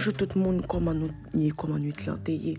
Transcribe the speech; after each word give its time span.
Bonjour 0.00 0.14
tout 0.14 0.28
le 0.34 0.40
monde, 0.40 0.64
comment 0.66 0.94
nous 0.94 1.10
y 1.34 1.50
comment 1.50 1.78
nous 1.78 1.92
t'lanté 1.92 2.56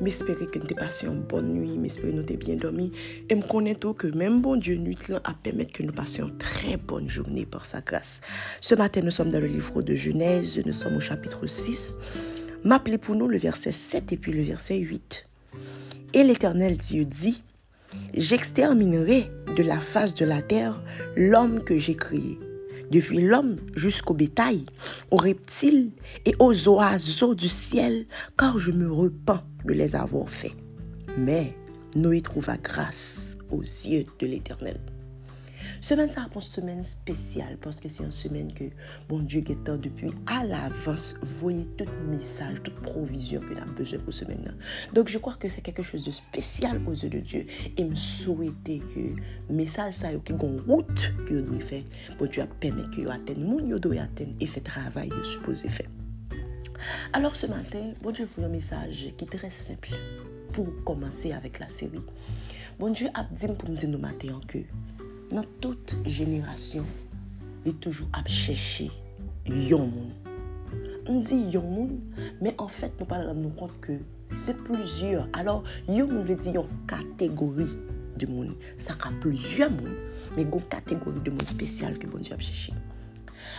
M'espère 0.00 0.34
que 0.50 0.58
nous 0.58 0.74
passé 0.74 1.06
une 1.06 1.20
bonne 1.20 1.54
nuit, 1.54 1.78
m'espère 1.78 2.10
que 2.10 2.16
nous 2.16 2.24
t'es 2.24 2.36
bien 2.36 2.56
dormi 2.56 2.90
et 3.30 3.36
me 3.36 3.42
connais 3.42 3.76
tout 3.76 3.92
que 3.92 4.08
même 4.08 4.40
bon 4.40 4.56
Dieu 4.56 4.74
nuit 4.74 4.98
là 5.08 5.20
a 5.22 5.34
que 5.34 5.82
nous 5.84 5.92
passions 5.92 6.26
une 6.26 6.36
très 6.36 6.76
bonne 6.76 7.08
journée 7.08 7.46
par 7.46 7.64
sa 7.64 7.80
grâce. 7.80 8.22
Ce 8.60 8.74
matin, 8.74 9.02
nous 9.02 9.12
sommes 9.12 9.30
dans 9.30 9.38
le 9.38 9.46
livre 9.46 9.82
de 9.82 9.94
Genèse, 9.94 10.60
nous 10.66 10.72
sommes 10.72 10.96
au 10.96 11.00
chapitre 11.00 11.46
6. 11.46 11.96
M'appelez 12.64 12.98
pour 12.98 13.14
nous 13.14 13.28
le 13.28 13.38
verset 13.38 13.70
7 13.70 14.12
et 14.12 14.16
puis 14.16 14.32
le 14.32 14.42
verset 14.42 14.78
8. 14.78 15.26
Et 16.14 16.24
l'Éternel 16.24 16.76
Dieu 16.76 17.04
dit 17.04 17.40
J'exterminerai 18.14 19.30
de 19.56 19.62
la 19.62 19.78
face 19.78 20.16
de 20.16 20.24
la 20.24 20.42
terre 20.42 20.80
l'homme 21.14 21.62
que 21.62 21.78
j'ai 21.78 21.94
créé 21.94 22.36
depuis 22.94 23.20
l'homme 23.20 23.56
jusqu'au 23.74 24.14
bétail, 24.14 24.64
aux 25.10 25.16
reptiles 25.16 25.90
et 26.26 26.34
aux 26.38 26.68
oiseaux 26.68 27.34
du 27.34 27.48
ciel, 27.48 28.06
car 28.38 28.60
je 28.60 28.70
me 28.70 28.90
repens 28.90 29.40
de 29.64 29.72
les 29.72 29.96
avoir 29.96 30.30
faits. 30.30 30.54
Mais 31.18 31.54
Noé 31.96 32.20
trouva 32.22 32.56
grâce 32.56 33.36
aux 33.50 33.62
yeux 33.62 34.06
de 34.20 34.26
l'Éternel. 34.26 34.78
Semaine 35.84 36.08
ça 36.08 36.26
une 36.34 36.40
semaine 36.40 36.82
spéciale 36.82 37.58
parce 37.60 37.76
que 37.76 37.90
c'est 37.90 38.02
une 38.02 38.10
semaine 38.10 38.54
que 38.54 38.64
bon 39.06 39.18
Dieu 39.18 39.44
est 39.46 39.70
depuis 39.70 40.10
à 40.26 40.42
l'avance 40.42 41.14
voyez 41.20 41.66
tout 41.76 41.84
message, 42.08 42.62
toute 42.62 42.76
provision 42.76 43.38
que 43.42 43.54
avons 43.60 43.70
besoin 43.72 43.98
pour 43.98 44.14
semaine 44.14 44.42
là. 44.46 44.52
Donc 44.94 45.10
je 45.10 45.18
crois 45.18 45.34
que 45.34 45.46
c'est 45.46 45.60
quelque 45.60 45.82
chose 45.82 46.02
de 46.02 46.10
spécial 46.10 46.80
aux 46.86 46.92
yeux 46.94 47.10
de 47.10 47.18
Dieu 47.18 47.46
et 47.76 47.84
me 47.84 47.94
souhaiter 47.94 48.80
que 48.94 49.52
message 49.52 49.92
ça 49.92 50.08
qui 50.24 50.32
une 50.32 50.60
route 50.66 51.12
que 51.28 51.34
doit 51.42 51.60
faire 51.60 51.82
bon 52.18 52.30
Dieu 52.30 52.40
a 52.40 52.46
permis 52.46 52.90
que 52.96 53.06
atteigne 53.10 53.44
mon 53.44 53.58
yo 53.58 53.78
doit 53.78 54.00
atteindre 54.00 54.32
et 54.40 54.46
fait 54.46 54.62
travail 54.62 55.10
supposé 55.22 55.68
faire. 55.68 55.90
Alors 57.12 57.36
ce 57.36 57.46
matin, 57.46 57.92
bon 58.02 58.10
Dieu 58.10 58.26
vous 58.34 58.42
un 58.42 58.48
message 58.48 59.12
qui 59.18 59.24
est 59.26 59.36
très 59.36 59.50
simple 59.50 59.90
pour 60.54 60.66
commencer 60.84 61.32
avec 61.32 61.58
la 61.58 61.68
série. 61.68 62.00
Bon 62.78 62.88
Dieu 62.88 63.08
a 63.12 63.26
dit 63.30 63.48
pour 63.58 63.68
me 63.68 63.76
dire 63.76 63.90
nous 63.90 63.98
matin 63.98 64.40
que 64.48 64.60
dans 65.34 65.44
toute 65.60 65.96
génération, 66.06 66.84
il 67.66 67.72
est 67.72 67.80
toujours 67.80 68.06
à 68.12 68.26
chercher 68.28 68.90
yon 69.46 69.90
On 71.08 71.18
dit 71.18 71.50
yon 71.50 71.90
mais 72.40 72.54
en 72.58 72.68
fait, 72.68 72.92
nous 73.00 73.06
parlons 73.06 73.34
nous 73.34 73.50
compte 73.50 73.78
que 73.80 73.92
c'est 74.36 74.56
plusieurs. 74.62 75.28
Alors, 75.32 75.64
yon 75.88 76.06
moun 76.06 76.24
veut 76.24 76.36
dire 76.36 76.62
une 76.62 76.86
catégorie 76.86 77.76
de 78.16 78.26
monde. 78.26 78.54
Ça 78.78 78.92
a 78.92 79.10
plusieurs 79.20 79.70
monde, 79.70 79.96
mais 80.36 80.42
une 80.42 80.62
catégorie 80.62 81.20
de 81.20 81.30
monde 81.30 81.46
spécial 81.46 81.98
que 81.98 82.06
bon 82.06 82.18
Dieu 82.18 82.34
a 82.34 82.38
cherché. 82.38 82.72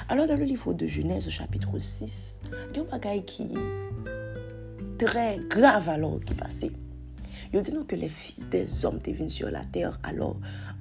Alors, 0.07 0.27
dans 0.27 0.37
le 0.37 0.45
livre 0.45 0.73
de 0.73 0.87
Genèse, 0.87 1.27
chapitre 1.29 1.77
6, 1.77 2.39
il 2.71 2.77
y 2.77 2.79
a 2.79 2.83
un 2.83 2.85
bagage 2.85 3.25
qui 3.25 3.47
très 4.97 5.39
grave 5.49 5.89
alors 5.89 6.19
qui 6.25 6.33
passait. 6.33 6.71
Il 7.53 7.61
dit 7.61 7.73
que 7.85 7.95
les 7.95 8.09
fils 8.09 8.47
des 8.49 8.85
hommes 8.85 8.97
étaient 8.97 9.13
venus 9.13 9.33
sur 9.33 9.49
la 9.49 9.63
terre 9.65 9.97
alors 10.03 10.37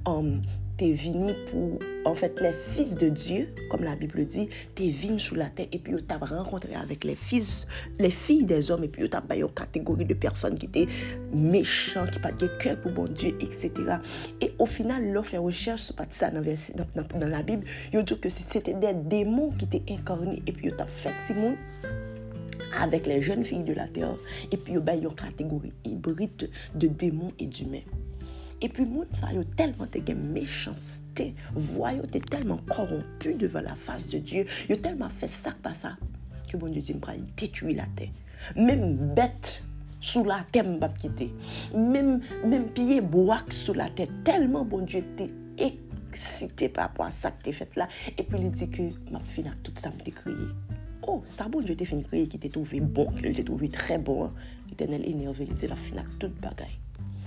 um, 0.07 0.41
t'es 0.77 0.93
venu 0.93 1.33
pour, 1.51 1.79
en 2.05 2.15
fait, 2.15 2.41
les 2.41 2.53
fils 2.53 2.97
de 2.97 3.09
Dieu, 3.09 3.49
comme 3.71 3.85
la 3.85 3.95
Bible 3.95 4.25
dit, 4.27 4.49
t'es 4.75 4.91
venu 4.91 5.21
sous 5.21 5.35
la 5.35 5.47
terre 5.47 5.67
et 5.73 5.79
puis 5.79 5.95
t'as 6.07 6.19
rencontré 6.19 6.75
avec 6.75 7.05
les 7.05 7.15
fils, 7.15 7.67
les 7.99 8.11
filles 8.11 8.45
des 8.45 8.71
hommes 8.71 8.85
et 8.85 8.89
puis 8.89 9.09
t'as 9.09 9.23
une 9.35 9.49
catégorie 9.49 10.05
de 10.05 10.15
personnes 10.15 10.59
qui 10.59 10.67
étaient 10.67 10.87
méchants, 11.33 12.07
qui 12.13 12.19
pas 12.19 12.33
de 12.33 12.49
cœur 12.59 12.77
pour 12.81 12.93
bon 12.93 13.07
Dieu, 13.07 13.37
etc. 13.41 13.71
Et 14.41 14.53
au 14.59 14.67
final, 14.67 15.13
l'on 15.13 15.23
fait 15.23 15.39
recherche, 15.39 15.93
pas 15.93 16.07
ça 16.11 16.31
dans, 16.31 16.43
dans, 16.43 17.19
dans, 17.21 17.29
la 17.29 17.43
Bible, 17.43 17.65
il 17.93 18.03
dit 18.03 18.19
que 18.19 18.29
c'était 18.29 18.75
des 18.75 18.95
démons 18.95 19.51
qui 19.51 19.65
étaient 19.67 19.93
incarnés 19.93 20.43
et 20.47 20.53
puis 20.53 20.73
t'as 20.77 20.87
fait 20.87 21.15
Simon 21.27 21.55
avec 22.81 23.07
les 23.07 23.23
jeunes 23.23 23.45
filles 23.45 23.63
de 23.63 23.73
la 23.73 23.87
terre 23.87 24.17
et 24.51 24.57
puis 24.57 24.75
il 24.75 24.85
y 24.85 24.91
a 24.91 24.95
une 24.95 25.15
catégorie 25.15 25.73
hybride 25.85 26.51
de 26.75 26.89
démons 26.89 27.31
et 27.39 27.47
d'humains. 27.47 27.79
epi 28.65 28.87
moun 28.89 29.11
sa 29.13 29.33
yo 29.35 29.45
telman 29.59 29.91
te 29.93 30.01
gen 30.05 30.21
mechanste, 30.33 31.31
voyo 31.53 32.07
te 32.11 32.21
telman 32.25 32.63
korompu 32.71 33.35
devan 33.41 33.67
la 33.69 33.77
fase 33.77 34.15
de 34.15 34.23
Diyo, 34.25 34.49
yo 34.71 34.79
telman 34.81 35.13
fe 35.13 35.29
sak 35.29 35.61
pa 35.65 35.75
sa, 35.77 35.95
ke 36.49 36.57
bon 36.61 36.73
Diyo 36.73 36.85
di 36.87 36.97
mpral 36.97 37.21
titui 37.39 37.77
la 37.77 37.87
bon 37.91 37.99
te. 38.01 38.11
Mem 38.61 39.15
bet 39.17 39.59
sou 40.05 40.25
la 40.29 40.43
te 40.53 40.61
mbap 40.65 40.97
kite, 41.01 41.31
mem, 41.77 42.19
mem 42.45 42.69
piye 42.77 43.01
boak 43.01 43.53
sou 43.57 43.77
la 43.77 43.91
te, 43.93 44.09
telman 44.27 44.69
bon 44.71 44.89
Diyo 44.89 45.05
te 45.19 45.29
eksite 45.69 46.71
pa 46.73 46.89
apwa 46.89 47.11
sak 47.13 47.43
te 47.45 47.53
fet 47.57 47.77
la, 47.81 47.89
epi 48.17 48.41
li 48.41 48.53
di 48.55 48.71
ke 48.73 48.89
map 49.13 49.25
fina 49.35 49.53
tout 49.63 49.77
sa 49.81 49.93
mte 49.93 50.15
kriye. 50.23 50.49
Oh, 51.05 51.21
sa 51.29 51.51
bon 51.53 51.65
Diyo 51.65 51.77
te 51.77 51.89
fin 51.89 52.05
kriye 52.05 52.31
ki 52.33 52.41
te 52.41 52.53
touve 52.53 52.81
bon, 52.81 53.13
ki 53.21 53.37
te 53.37 53.45
touve 53.45 53.69
tre 53.75 54.01
bon, 54.01 54.33
itenel 54.73 55.05
enerve, 55.11 55.45
li 55.45 55.61
di 55.61 55.69
la 55.69 55.77
fina 55.77 56.05
tout 56.17 56.33
bagay. 56.41 56.73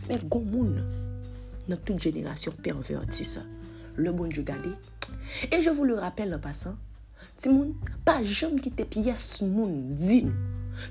Men 0.08 0.24
goun 0.32 0.50
moun, 0.54 0.78
dans 1.68 1.78
toute 1.78 2.02
génération 2.02 2.52
pervertie 2.52 3.26
ça. 3.26 3.42
Le 3.96 4.12
bon 4.12 4.26
Dieu 4.26 4.44
gardé. 4.44 4.70
Et 5.52 5.62
je 5.62 5.70
vous 5.70 5.84
le 5.84 5.96
rappelle 5.96 6.34
en 6.34 6.40
passant, 6.40 6.76
Timoun, 7.38 7.74
pas 8.06 8.24
jamais 8.24 8.60
qui 8.60 8.72
te 8.72 8.84
pièce 8.84 9.42
moun 9.42 9.96
dit 9.96 10.28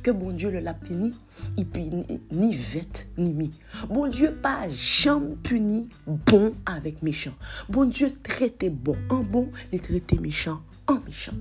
que 0.02 0.10
bon 0.10 0.32
Dieu 0.32 0.50
le 0.50 0.60
l'a 0.60 0.74
puni, 0.74 1.14
il 1.56 1.66
punit 1.66 2.04
ni 2.32 2.54
vête 2.54 3.06
ni 3.18 3.32
mi. 3.32 3.52
Bon 3.88 4.08
Dieu 4.08 4.32
pas 4.32 4.68
jamais 4.70 5.36
puni 5.42 5.88
bon 6.06 6.52
avec 6.66 7.02
méchant. 7.02 7.34
Bon 7.68 7.84
Dieu 7.84 8.10
traite 8.22 8.64
bon 8.72 8.96
en 9.10 9.22
bon, 9.22 9.48
il 9.72 9.80
traite 9.80 10.20
méchant 10.20 10.60
en 10.86 10.98
méchant. 11.06 11.34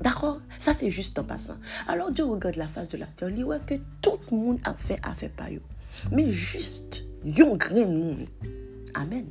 D'accord? 0.00 0.40
Ça, 0.58 0.74
c'est 0.74 0.90
juste 0.90 1.18
en 1.18 1.24
passant. 1.24 1.56
Alors, 1.88 2.10
Dieu 2.10 2.24
regarde 2.24 2.56
la 2.56 2.68
face 2.68 2.90
de 2.90 2.98
la 2.98 3.06
terre, 3.06 3.30
il 3.30 3.44
voit 3.44 3.58
que 3.58 3.74
tout 4.02 4.18
le 4.30 4.36
monde 4.36 4.58
a 4.64 4.74
fait, 4.74 5.00
a 5.02 5.14
fait 5.14 5.30
pas 5.30 5.46
Mais 6.12 6.30
juste 6.30 7.02
yon 7.24 7.56
grain 7.56 7.86
moun. 7.86 8.26
Amen. 8.94 9.26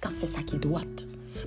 Quand 0.00 0.10
fait 0.10 0.26
ça 0.26 0.42
qui 0.42 0.56
doit. 0.56 0.82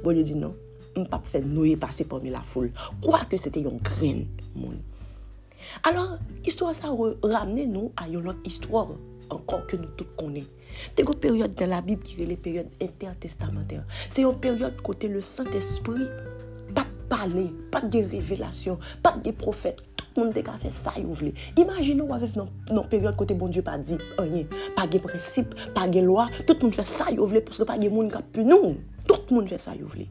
Bon, 0.03 0.11
Dieu 0.13 0.23
dit 0.23 0.35
non. 0.35 0.53
On 0.95 1.05
pas 1.05 1.21
fait 1.25 1.41
noyer 1.41 1.75
passer 1.75 2.05
parmi 2.05 2.29
la 2.29 2.39
foule. 2.39 2.71
Quoi 3.01 3.19
que 3.29 3.37
c'était 3.37 3.61
yon 3.61 3.79
grain 3.83 4.23
moun. 4.55 4.77
Alors, 5.83 6.17
histoire 6.45 6.73
ça 6.73 6.87
ramener 7.23 7.67
nous 7.67 7.91
à 7.97 8.07
une 8.07 8.27
autre 8.27 8.39
histoire 8.45 8.87
encore 9.29 9.65
que 9.67 9.75
nous 9.75 9.89
tous 9.97 10.05
connaissons. 10.17 10.47
C'est 10.95 11.03
une 11.03 11.15
période 11.15 11.53
dans 11.55 11.69
la 11.69 11.81
Bible 11.81 12.01
qui 12.01 12.21
est 12.21 12.25
la 12.25 12.35
période 12.35 12.67
intertestamentaire. 12.81 13.83
C'est 14.09 14.23
une 14.23 14.37
période 14.37 14.75
côté 14.81 15.07
le 15.07 15.21
Saint-Esprit, 15.21 16.05
pas 16.73 16.83
de 16.83 17.07
parler, 17.09 17.51
pas 17.71 17.81
de 17.81 17.99
révélation, 17.99 18.79
pas 19.01 19.13
de 19.13 19.31
prophète, 19.31 19.77
moun 20.15 20.31
de 20.31 20.41
ka 20.41 20.53
fait 20.59 20.73
ça 20.73 20.91
yo 20.97 21.13
vle. 21.13 21.33
Imagine 21.57 22.01
ou 22.01 22.13
avec 22.13 22.33
dans 22.33 22.47
une 22.69 22.83
période 22.87 23.15
côté 23.15 23.33
bon 23.33 23.47
Dieu 23.47 23.61
pas 23.61 23.77
dit 23.77 23.97
rien, 24.17 24.43
pas 24.75 24.87
de 24.87 24.97
principe, 24.97 25.53
pas 25.73 25.87
de 25.87 25.99
loi, 25.99 26.29
tout 26.47 26.55
le 26.57 26.63
monde 26.63 26.75
fait 26.75 26.85
ça 26.85 27.11
yo 27.11 27.25
vle 27.25 27.41
parce 27.41 27.57
que 27.57 27.63
pas 27.63 27.77
de 27.77 27.89
monde 27.89 28.13
qui 28.33 28.45
nous. 28.45 28.75
Tout 29.07 29.15
le 29.29 29.35
monde 29.35 29.49
fait 29.49 29.59
ça 29.59 29.75
yo 29.75 29.87
vle. 29.87 30.05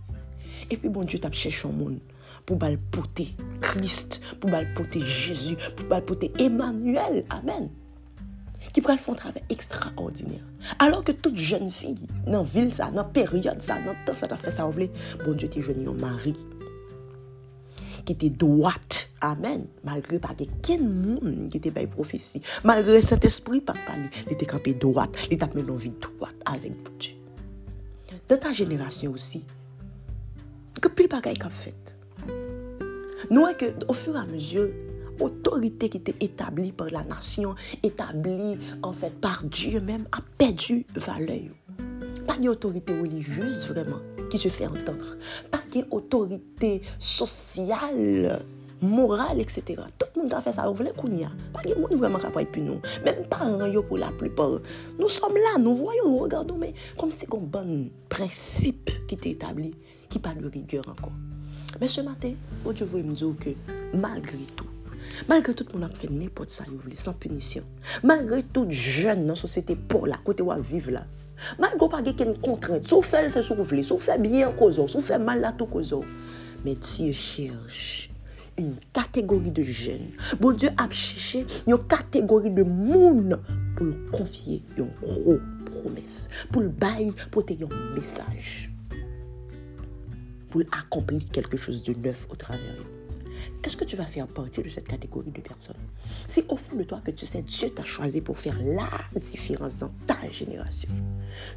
Et 0.71 0.77
puis 0.77 0.89
bon 0.89 1.03
Dieu 1.03 1.19
t'a 1.19 1.31
cherché 1.31 1.69
un 1.69 1.73
monde 1.73 1.99
pour 2.47 2.57
bal 2.57 2.79
porter 2.91 3.35
Christ, 3.61 4.21
pour 4.41 4.51
bal 4.51 4.67
Jésus, 4.95 5.57
pour 5.77 5.87
bal 5.87 6.03
Emmanuel. 6.39 7.25
Amen. 7.31 7.69
Pourrait 8.83 8.99
faire 8.99 9.15
un 9.15 9.17
travail 9.17 9.43
extraordinaire. 9.51 10.41
Alors 10.81 11.05
que 11.05 11.13
toute 11.13 11.37
jeune 11.37 11.71
fille, 11.71 11.95
dans 12.27 12.39
la 12.39 12.43
ville, 12.43 12.73
dans 12.77 12.91
la 12.91 13.05
période, 13.05 13.63
ça, 13.63 13.77
dans 13.87 13.95
temps, 14.05 14.19
ça 14.19 14.27
t'a 14.27 14.37
fait 14.37 14.51
ça, 14.51 14.69
bon 15.25 15.33
Dieu 15.33 15.49
t'a 15.49 15.61
joué 15.61 15.77
un 15.87 15.93
mari 15.93 16.35
qui 18.05 18.13
était 18.13 18.31
droite 18.31 19.09
Amen. 19.25 19.65
Malgré 19.85 20.19
pas 20.19 20.35
de 20.35 20.83
monde 20.83 21.49
qui 21.51 21.57
était 21.57 21.71
pas 21.71 21.87
prophétie. 21.87 22.43
Malgré 22.63 23.01
cet 23.01 23.25
esprit 23.25 23.63
pas. 23.63 23.73
Il 24.27 24.35
était 24.35 24.45
campé 24.45 24.75
droite. 24.75 25.17
Il 25.31 25.39
t'a 25.39 25.49
mené 25.55 25.77
vie 25.79 25.93
droite 25.99 26.35
avec 26.45 26.73
Dieu. 26.99 27.15
Dans 28.29 28.37
ta 28.37 28.53
génération 28.53 29.13
aussi, 29.13 29.43
que 30.81 30.89
pile 30.89 31.09
bagaille 31.09 31.39
qu'a 31.39 31.49
fait. 31.49 31.97
Nous 33.31 33.47
que 33.59 33.73
au 33.89 33.95
fur 33.95 34.15
et 34.15 34.19
à 34.19 34.27
mesure 34.27 34.69
autorité 35.21 35.89
qui 35.89 35.99
était 35.99 36.17
établie 36.21 36.73
par 36.73 36.89
la 36.91 37.05
nation, 37.05 37.55
établie 37.83 38.59
en 38.83 38.93
fait 38.93 39.19
par 39.21 39.43
Dieu 39.45 39.81
même, 39.81 40.05
a 40.13 40.19
perdu 40.37 40.85
valeur. 40.95 41.51
Pas 42.27 42.37
d'autorité 42.37 42.99
religieuse 42.99 43.69
vraiment 43.69 44.01
qui 44.35 44.41
se 44.41 44.49
fait 44.49 44.67
entendre. 44.67 45.17
Pas 45.49 45.61
qu'il 45.71 45.87
autorité 45.93 46.83
sociale, 46.99 48.43
morale, 48.83 49.41
etc. 49.41 49.81
Tout 49.97 50.07
le 50.17 50.23
monde 50.23 50.35
a 50.35 50.41
fait 50.41 50.53
ça, 50.53 50.67
vous 50.67 50.75
voulez 50.75 50.91
qu'on 50.91 51.11
y 51.13 51.23
a. 51.23 51.31
Pas 51.53 51.61
qu'il 51.61 51.79
monde 51.79 51.93
vraiment 51.93 52.19
capable 52.19 52.51
puis 52.51 52.63
nous. 52.63 52.81
Même 53.05 53.25
parents, 53.31 53.61
pour 53.87 53.97
la 53.99 54.09
plupart. 54.09 54.59
Nous 54.99 55.09
sommes 55.09 55.37
là, 55.37 55.59
nous 55.61 55.77
voyons, 55.77 56.11
nous 56.11 56.19
regardons, 56.19 56.57
mais 56.57 56.75
comme 56.99 57.13
c'est 57.13 57.33
un 57.33 57.39
bon 57.39 57.89
principe 58.09 58.91
qui 59.07 59.15
est 59.15 59.27
établi, 59.27 59.73
qui 60.09 60.19
parle 60.19 60.41
de 60.41 60.49
rigueur 60.49 60.85
encore. 60.89 61.13
Mais 61.81 61.87
ce 61.87 62.01
matin, 62.01 62.33
oh 62.65 62.73
Dieu 62.73 62.87
veut 62.87 63.03
me 63.03 63.15
dire 63.15 63.29
que 63.41 63.51
malgré 63.97 64.39
tout, 64.57 64.67
Malgre 65.29 65.55
tout 65.55 65.69
moun 65.73 65.87
ap 65.87 65.95
fè 65.97 66.09
nèpot 66.11 66.51
sa 66.51 66.67
yo 66.67 66.81
vle, 66.83 66.97
san 66.99 67.15
punisyon. 67.21 67.65
Malgre 68.03 68.43
tout 68.53 68.71
jen 68.75 69.23
nan 69.29 69.39
sosete 69.39 69.77
pou 69.79 70.09
la, 70.11 70.19
kote 70.27 70.43
wap 70.43 70.65
vive 70.67 70.93
la. 70.97 71.05
Malgo 71.61 71.89
pa 71.93 72.03
ge 72.05 72.15
ken 72.19 72.35
kontrent, 72.43 72.87
sou 72.89 73.05
fel 73.05 73.31
se 73.33 73.43
sou 73.45 73.67
vle, 73.67 73.85
sou 73.87 74.01
fe 74.03 74.17
byen 74.21 74.55
kozo, 74.59 74.87
sou 74.91 75.05
fe 75.05 75.19
mal 75.21 75.43
la 75.45 75.53
tou 75.57 75.71
kozo. 75.71 76.03
Men 76.65 76.79
Diyo 76.81 77.13
cherche 77.13 78.11
yon 78.57 78.73
kategori 78.97 79.51
de 79.53 79.65
jen. 79.67 80.07
Bon 80.41 80.57
Diyo 80.57 80.71
ap 80.81 80.95
cheche 80.97 81.43
yon 81.69 81.83
kategori 81.91 82.55
de 82.57 82.65
moun 82.65 83.35
pou 83.77 83.89
l 83.91 83.95
konfye 84.15 84.61
yon 84.79 84.89
gro 85.03 85.37
promes. 85.69 86.25
Pou 86.55 86.65
l 86.65 86.73
bay 86.73 87.11
pote 87.35 87.59
yon 87.61 87.73
mesaj. 87.97 88.71
Pou 90.49 90.63
l 90.63 90.69
akompli 90.81 91.21
kelke 91.35 91.61
chos 91.61 91.83
de 91.85 91.99
neuf 92.01 92.29
o 92.31 92.39
traver 92.41 92.79
yon. 92.79 93.04
Est-ce 93.63 93.77
que 93.77 93.85
tu 93.85 93.97
vas 93.97 94.07
faire 94.07 94.27
partie 94.27 94.63
de 94.63 94.69
cette 94.69 94.89
catégorie 94.89 95.31
de 95.31 95.41
personnes? 95.41 95.77
Si 96.29 96.45
au 96.49 96.57
fond 96.57 96.77
de 96.77 96.85
toi 96.85 97.01
que 97.05 97.11
tu 97.11 97.27
sais, 97.27 97.43
Dieu 97.43 97.71
t'a 97.71 97.85
choisi 97.85 98.21
pour 98.21 98.39
faire 98.39 98.57
la 98.65 98.89
différence 99.31 99.77
dans 99.77 99.91
ta 100.07 100.17
génération, 100.31 100.89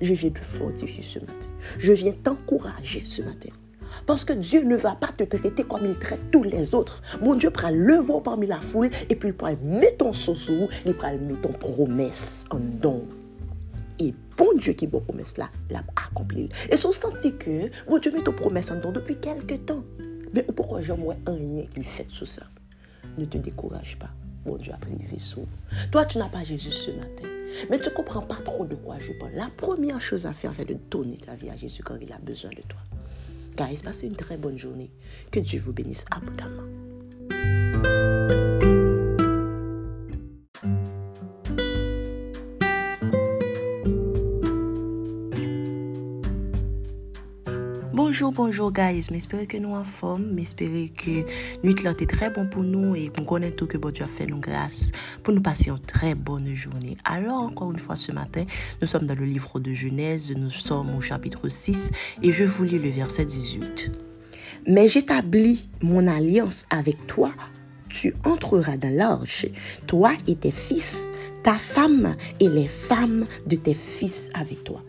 je 0.01 0.13
viens 0.13 0.29
te 0.29 0.39
fortifier 0.39 1.03
ce 1.03 1.19
matin. 1.19 1.47
Je 1.79 1.93
viens 1.93 2.13
t'encourager 2.13 3.03
ce 3.05 3.21
matin. 3.21 3.49
Parce 4.05 4.23
que 4.23 4.33
Dieu 4.33 4.63
ne 4.63 4.75
va 4.75 4.95
pas 4.95 5.07
te 5.07 5.23
traiter 5.23 5.63
comme 5.63 5.85
il 5.85 5.97
traite 5.97 6.31
tous 6.31 6.43
les 6.43 6.73
autres. 6.75 7.01
Mon 7.21 7.35
Dieu 7.35 7.49
prend 7.49 7.71
le 7.71 7.95
vent 7.95 8.21
parmi 8.21 8.47
la 8.47 8.61
foule 8.61 8.89
et 9.09 9.15
puis 9.15 9.29
il 9.29 9.33
prend 9.33 9.53
mettre 9.63 9.97
ton 9.97 10.13
sous 10.13 10.35
il 10.85 10.93
prend 10.93 11.11
mettre 11.11 11.41
ton 11.41 11.51
promesse 11.51 12.45
en 12.51 12.59
don. 12.59 13.05
Et 13.99 14.13
bon 14.37 14.49
Dieu 14.57 14.73
qui 14.73 14.87
bon 14.87 14.99
promesse 14.99 15.37
là, 15.37 15.49
l'a 15.69 15.81
accompli. 16.07 16.49
Et 16.69 16.77
son 16.77 16.91
senti 16.91 17.35
que 17.35 17.69
bon 17.89 17.97
Dieu 17.97 18.11
met 18.11 18.23
ton 18.23 18.31
promesse 18.31 18.71
en 18.71 18.79
don 18.79 18.91
depuis 18.91 19.15
quelque 19.15 19.55
temps. 19.55 19.83
Mais 20.37 20.43
pourquoi 20.43 20.81
vois 20.81 21.15
un 21.25 21.35
lien 21.35 21.63
qui 21.73 21.83
fait 21.83 22.05
sous 22.09 22.27
ça? 22.27 22.43
Ne 23.17 23.25
te 23.25 23.39
décourage 23.39 23.97
pas. 23.97 24.09
Bon 24.45 24.55
Dieu 24.55 24.71
a 24.71 24.77
pris 24.77 24.93
vaisseau. 25.11 25.47
Toi, 25.91 26.05
tu 26.05 26.19
n'as 26.19 26.29
pas 26.29 26.43
Jésus 26.43 26.69
ce 26.69 26.91
matin. 26.91 27.27
Mais 27.71 27.79
tu 27.79 27.89
ne 27.89 27.95
comprends 27.95 28.21
pas 28.21 28.37
trop 28.45 28.63
de 28.63 28.75
quoi 28.75 28.97
je 28.99 29.13
parle. 29.13 29.31
La 29.33 29.49
première 29.57 29.99
chose 29.99 30.27
à 30.27 30.33
faire, 30.33 30.53
c'est 30.55 30.65
de 30.65 30.77
donner 30.91 31.17
ta 31.17 31.35
vie 31.35 31.49
à 31.49 31.57
Jésus 31.57 31.81
quand 31.81 31.97
il 31.99 32.13
a 32.13 32.19
besoin 32.19 32.51
de 32.51 32.61
toi. 32.67 32.79
Guys, 33.57 33.79
passez 33.83 34.05
une 34.05 34.15
très 34.15 34.37
bonne 34.37 34.59
journée. 34.59 34.91
Que 35.31 35.39
Dieu 35.39 35.59
vous 35.59 35.73
bénisse 35.73 36.05
abondamment. 36.11 36.86
Bonjour, 48.27 48.45
bonjour 48.45 48.73
guys. 48.73 49.07
J'espère 49.09 49.47
que 49.47 49.55
nous 49.55 49.73
en 49.73 49.85
forme. 49.85 50.37
J'espère 50.37 50.67
que 50.97 51.25
nuit 51.63 51.75
là 51.81 51.91
est 51.91 52.09
très 52.09 52.29
bon 52.29 52.45
pour 52.45 52.61
nous 52.61 52.93
et 52.93 53.07
qu'on 53.07 53.23
connaît 53.23 53.51
tout 53.51 53.67
que 53.67 53.77
bon 53.77 53.89
Dieu 53.89 54.03
a 54.03 54.07
fait 54.07 54.25
nous 54.25 54.39
grâce 54.39 54.91
pour 55.23 55.33
nous 55.33 55.39
passer 55.39 55.69
une 55.69 55.79
très 55.79 56.13
bonne 56.13 56.53
journée. 56.53 56.97
Alors, 57.05 57.43
encore 57.43 57.71
une 57.71 57.79
fois 57.79 57.95
ce 57.95 58.11
matin, 58.11 58.43
nous 58.81 58.87
sommes 58.87 59.05
dans 59.05 59.17
le 59.17 59.23
livre 59.23 59.61
de 59.61 59.73
Genèse. 59.73 60.33
Nous 60.35 60.49
sommes 60.49 60.93
au 60.97 60.99
chapitre 60.99 61.47
6 61.47 61.91
et 62.21 62.33
je 62.33 62.43
vous 62.43 62.65
lis 62.65 62.79
le 62.79 62.89
verset 62.89 63.23
18. 63.23 63.91
Mais 64.67 64.89
j'établis 64.89 65.65
mon 65.81 66.05
alliance 66.05 66.67
avec 66.69 67.07
toi. 67.07 67.31
Tu 67.87 68.13
entreras 68.25 68.75
dans 68.75 68.93
l'arche, 68.93 69.45
toi 69.85 70.11
et 70.27 70.35
tes 70.35 70.51
fils, 70.51 71.07
ta 71.43 71.57
femme 71.57 72.15
et 72.41 72.49
les 72.49 72.67
femmes 72.67 73.25
de 73.45 73.55
tes 73.55 73.73
fils 73.73 74.31
avec 74.33 74.65
toi. 74.65 74.81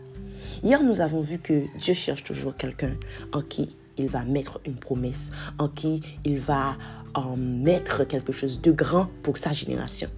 Hier, 0.63 0.83
nous 0.83 1.01
avons 1.01 1.21
vu 1.21 1.39
que 1.39 1.65
Dieu 1.79 1.95
cherche 1.95 2.25
toujours 2.25 2.57
quelqu'un 2.57 2.93
en 3.33 3.43
qui 3.43 3.77
il 3.97 4.09
va 4.09 4.25
mettre 4.25 4.61
une 4.67 4.75
promesse, 4.75 5.31
en 5.59 5.69
qui 5.69 6.03
il 6.25 6.39
va 6.39 6.77
en 7.15 7.37
mettre 7.37 8.05
quelque 8.05 8.33
chose 8.33 8.61
de 8.61 8.73
grand 8.73 9.09
pour 9.23 9.39
sa 9.39 9.53
génération. 9.53 10.09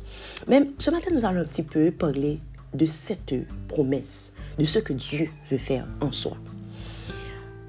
Même 0.48 0.69
ce 0.78 0.90
matin, 0.90 1.10
nous 1.12 1.25
allons 1.25 1.40
un 1.40 1.44
petit 1.44 1.62
peu 1.62 1.90
parler 1.90 2.38
de 2.75 2.87
cette 2.87 3.34
promesse, 3.69 4.34
de 4.58 4.64
ce 4.64 4.78
que 4.78 4.92
Dieu 4.92 5.28
veut 5.50 5.58
faire 5.58 5.87
en 6.00 6.12
soi. 6.12 6.37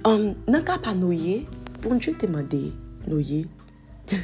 Um, 0.06 0.34
cas 0.66 0.78
pas 0.78 0.94
noyer, 0.94 1.48
pour 1.82 1.94
Dieu 1.96 2.16
demander 2.20 2.72
noyer, 3.08 3.48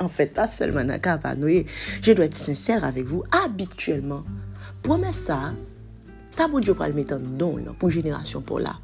en 0.00 0.08
fait, 0.08 0.32
pas 0.32 0.46
seulement 0.46 0.84
dans 0.84 1.00
cas 1.00 1.18
pas 1.18 1.34
noyer, 1.34 1.66
je 2.02 2.12
dois 2.12 2.26
être 2.26 2.36
sincère 2.36 2.84
avec 2.84 3.04
vous, 3.04 3.24
habituellement, 3.44 4.22
promesse 4.82 5.16
ça, 5.16 5.52
ça, 6.30 6.46
bon 6.48 6.60
Dieu, 6.60 6.74
va 6.74 6.88
le 6.88 6.94
mettre 6.94 7.14
en 7.14 7.20
don 7.20 7.58
pour 7.78 7.90
génération 7.90 8.40
pour 8.40 8.60
là. 8.60 8.76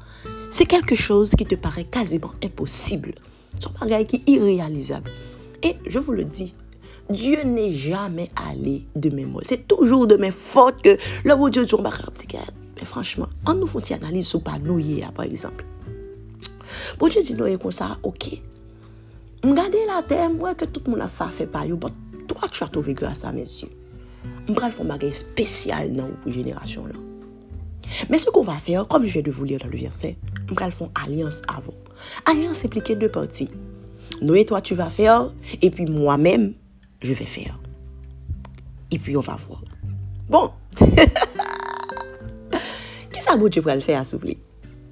C'est 0.51 0.65
quelque 0.65 0.95
chose 0.95 1.31
qui 1.31 1.45
te 1.45 1.55
paraît 1.55 1.83
quasiment 1.83 2.31
impossible. 2.43 3.13
C'est 3.59 3.67
un 3.67 3.71
bagage 3.79 4.07
qui 4.07 4.15
est 4.17 4.31
irréalisable. 4.31 5.11
Et 5.63 5.75
je 5.85 5.99
vous 5.99 6.11
le 6.11 6.23
dis, 6.23 6.53
Dieu 7.09 7.43
n'est 7.43 7.71
jamais 7.71 8.29
allé 8.49 8.83
de 8.95 9.09
mes 9.09 9.25
molles. 9.25 9.43
C'est 9.47 9.67
toujours 9.67 10.07
de 10.07 10.15
mes 10.15 10.31
fautes 10.31 10.81
que 10.81 10.97
le 11.23 11.35
bon 11.35 11.49
Dieu 11.49 11.65
dit, 11.65 11.75
mais 12.77 12.85
franchement, 12.85 13.27
on 13.45 13.53
nous 13.53 13.67
fait 13.67 13.91
une 13.91 14.03
analyse 14.03 14.27
sur 14.27 14.41
pas 14.41 14.57
noyer, 14.59 15.05
par 15.15 15.25
exemple. 15.25 15.63
Bon 16.97 17.07
Dieu 17.07 17.21
dit 17.21 17.33
noyer 17.35 17.57
comme 17.57 17.71
ça, 17.71 17.97
ok. 18.03 18.39
Regardez 19.43 19.85
la 19.85 20.01
terre, 20.01 20.29
moi 20.29 20.55
que 20.55 20.65
tout 20.65 20.81
le 20.85 20.91
monde 20.91 21.01
a 21.01 21.07
fait, 21.07 21.31
fait 21.31 21.45
pas, 21.45 21.63
toi 22.27 22.41
tu 22.51 22.63
as 22.63 22.67
trouvé 22.67 22.93
grâce 22.93 23.23
à 23.23 23.31
mes 23.31 23.41
yeux. 23.41 23.69
Je 24.47 24.53
vais 24.53 24.71
faire 24.71 24.81
un 24.81 24.89
bagage 24.89 25.13
spécial 25.13 25.93
dans 25.93 26.09
la 26.25 26.31
génération 26.31 26.85
là. 26.87 26.93
Mais 28.09 28.17
ce 28.17 28.29
qu'on 28.29 28.43
va 28.43 28.57
faire, 28.57 28.87
comme 28.87 29.05
je 29.05 29.13
vais 29.13 29.21
de 29.21 29.31
vous 29.31 29.43
lire 29.43 29.59
dans 29.59 29.67
le 29.67 29.77
verset, 29.77 30.17
nous 30.49 30.55
allons 30.59 30.71
faire 30.71 30.89
alliance 31.03 31.41
avant. 31.47 31.73
Alliance 32.25 32.65
implique 32.65 32.91
deux 32.93 33.09
parties. 33.09 33.49
Noé, 34.21 34.45
toi, 34.45 34.61
tu 34.61 34.75
vas 34.75 34.89
faire, 34.89 35.31
et 35.61 35.69
puis 35.69 35.85
moi-même, 35.85 36.53
je 37.01 37.13
vais 37.13 37.25
faire. 37.25 37.57
Et 38.91 38.99
puis, 38.99 39.17
on 39.17 39.21
va 39.21 39.35
voir. 39.35 39.61
Bon. 40.29 40.51
Qu'est-ce 43.11 43.27
que 43.27 43.49
Dieu, 43.49 43.61
pour 43.61 43.71
le 43.73 43.81
faire 43.81 43.99
à 43.99 44.05
souffler? 44.05 44.37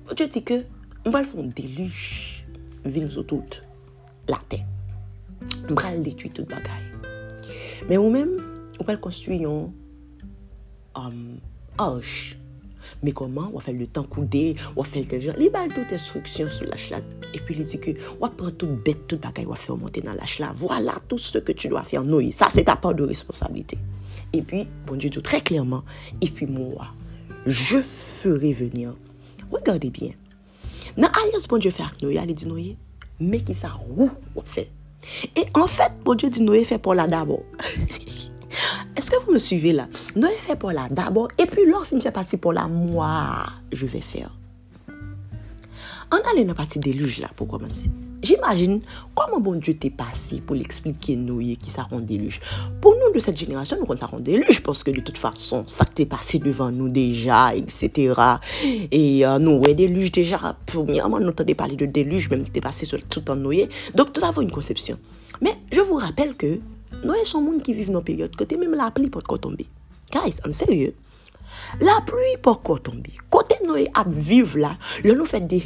Bon 0.07 0.13
Dieu 0.15 0.27
dit 0.27 0.43
que, 0.43 0.63
on 1.05 1.09
va 1.09 1.23
faire 1.23 1.39
un 1.39 1.47
déluge, 1.47 2.43
vin 2.83 3.09
sur 3.09 3.25
toute 3.25 3.61
la 4.27 4.39
terre. 4.49 4.65
On 5.69 5.73
va 5.73 5.95
détruire 5.97 6.33
toute 6.33 6.49
bagaille. 6.49 6.83
Mais 7.89 7.97
ou 7.97 8.09
même, 8.09 8.37
on 8.79 8.83
va 8.83 8.95
construire 8.97 9.49
un 9.49 9.69
um, 11.07 11.37
arche. 11.77 12.37
Mais 13.03 13.11
comment 13.11 13.49
On 13.53 13.57
va 13.57 13.63
faire 13.63 13.75
le 13.75 13.87
temps 13.87 14.03
coudé, 14.03 14.55
on 14.75 14.81
va 14.81 14.89
faire 14.89 15.03
tel 15.07 15.21
genre. 15.21 15.35
Il 15.39 15.51
a 15.53 15.67
toute 15.67 15.91
instruction 15.91 16.49
sur 16.49 16.65
la. 16.65 16.75
Et 17.33 17.39
puis 17.39 17.55
il 17.57 17.63
dit 17.63 17.79
que 17.79 17.91
on 18.19 18.25
va 18.25 18.29
prendre 18.29 18.51
toute 18.51 18.83
bête, 18.83 19.07
toute 19.07 19.21
bagaille, 19.21 19.45
on 19.45 19.51
va 19.51 19.55
faire 19.55 19.77
monter 19.77 20.01
dans 20.01 20.13
la. 20.13 20.53
Voilà 20.55 20.95
tout 21.07 21.17
ce 21.17 21.37
que 21.37 21.51
tu 21.51 21.67
dois 21.67 21.83
faire. 21.83 22.03
Noé, 22.03 22.31
ça 22.31 22.47
c'est 22.49 22.63
ta 22.63 22.75
part 22.75 22.95
de 22.95 23.03
responsabilité. 23.03 23.77
Et 24.33 24.41
puis, 24.41 24.67
bon 24.87 24.95
Dieu 24.95 25.09
dit 25.09 25.21
très 25.21 25.41
clairement, 25.41 25.83
et 26.21 26.29
puis 26.29 26.47
moi, 26.47 26.87
je 27.45 27.77
ferai 27.79 28.53
venir. 28.53 28.93
Regardez 29.51 29.91
bien. 29.91 30.09
Dans 30.97 31.09
l'alliance, 31.23 31.47
bon 31.47 31.57
Dieu 31.57 31.71
fait 31.71 31.83
avec 31.83 32.01
Noé, 32.01 32.19
il 32.27 32.33
dit 32.33 32.47
Noé, 32.47 32.75
mais 33.19 33.41
qui 33.41 33.53
ça, 33.53 33.77
où 33.95 34.09
on 34.35 34.41
fait 34.41 34.69
Et 35.35 35.45
en 35.53 35.67
fait, 35.67 35.91
bon 36.03 36.15
Dieu 36.15 36.29
dit 36.29 36.41
Noé 36.41 36.63
fait 36.63 36.79
pour 36.79 36.95
là 36.95 37.07
d'abord. 37.07 37.43
Est-ce 38.95 39.09
que 39.09 39.25
vous 39.25 39.31
me 39.31 39.39
suivez 39.39 39.73
là? 39.73 39.87
Noé 40.15 40.33
fait 40.39 40.55
pour 40.55 40.71
là 40.71 40.87
d'abord, 40.89 41.29
et 41.37 41.45
puis 41.45 41.65
lorsqu'il 41.65 42.01
fait 42.01 42.11
partie 42.11 42.37
pour 42.37 42.53
là, 42.53 42.67
moi, 42.67 43.45
je 43.71 43.85
vais 43.85 44.01
faire. 44.01 44.29
On 46.11 46.17
a 46.17 46.41
dans 46.41 46.47
la 46.47 46.53
partie 46.53 46.77
déluge 46.77 47.19
là 47.19 47.27
pour 47.35 47.47
commencer. 47.47 47.89
J'imagine 48.21 48.79
comment 49.15 49.41
bon 49.41 49.59
Dieu 49.59 49.73
t'est 49.73 49.89
passé 49.89 50.41
pour 50.45 50.55
l'expliquer 50.55 51.15
Noé 51.15 51.57
qui 51.57 51.71
ça 51.71 51.85
déluge. 51.91 52.39
Pour 52.81 52.93
nous 52.93 53.13
de 53.13 53.19
cette 53.19 53.37
génération, 53.37 53.77
nous 53.77 53.97
ça 53.97 54.05
rend 54.05 54.19
déluge 54.19 54.61
parce 54.61 54.83
que 54.83 54.91
de 54.91 55.01
toute 55.01 55.17
façon, 55.17 55.65
ça 55.67 55.83
t'est 55.85 56.05
passé 56.05 56.39
devant 56.39 56.71
nous 56.71 56.87
déjà, 56.87 57.53
etc. 57.53 58.13
Et 58.91 59.25
euh, 59.25 59.39
nous, 59.39 59.57
ouais, 59.57 59.73
déluge 59.73 60.11
déjà, 60.11 60.55
premièrement, 60.65 61.19
nous 61.19 61.31
t'avons 61.31 61.53
parlé 61.53 61.75
de 61.75 61.85
déluge, 61.85 62.29
même 62.29 62.43
qui 62.43 62.51
t'est 62.51 62.61
passé 62.61 62.85
sur 62.85 63.03
tout 63.03 63.29
en 63.29 63.35
Noé. 63.35 63.67
Donc, 63.93 64.15
nous 64.15 64.23
avons 64.23 64.41
une 64.41 64.51
conception. 64.51 64.97
Mais 65.41 65.57
je 65.71 65.81
vous 65.81 65.95
rappelle 65.95 66.35
que 66.35 66.59
Noye 67.03 67.25
son 67.27 67.43
moun 67.43 67.59
ki 67.59 67.73
vive 67.75 67.91
nan 67.91 68.03
peryot 68.05 68.35
kote 68.39 68.55
mèm 68.59 68.77
la 68.79 68.87
pli 68.95 69.09
pot 69.11 69.25
kotombe. 69.27 69.65
Guys, 70.13 70.39
an 70.47 70.55
serye. 70.55 70.93
La 71.83 71.97
pli 72.07 72.37
pot 72.43 72.61
kotombe. 72.63 73.11
Kote 73.33 73.57
noye 73.65 73.89
ap 73.99 74.07
vive 74.07 74.61
la, 74.61 74.71
lè 75.03 75.11
nou 75.11 75.27
fè 75.27 75.41
de 75.43 75.59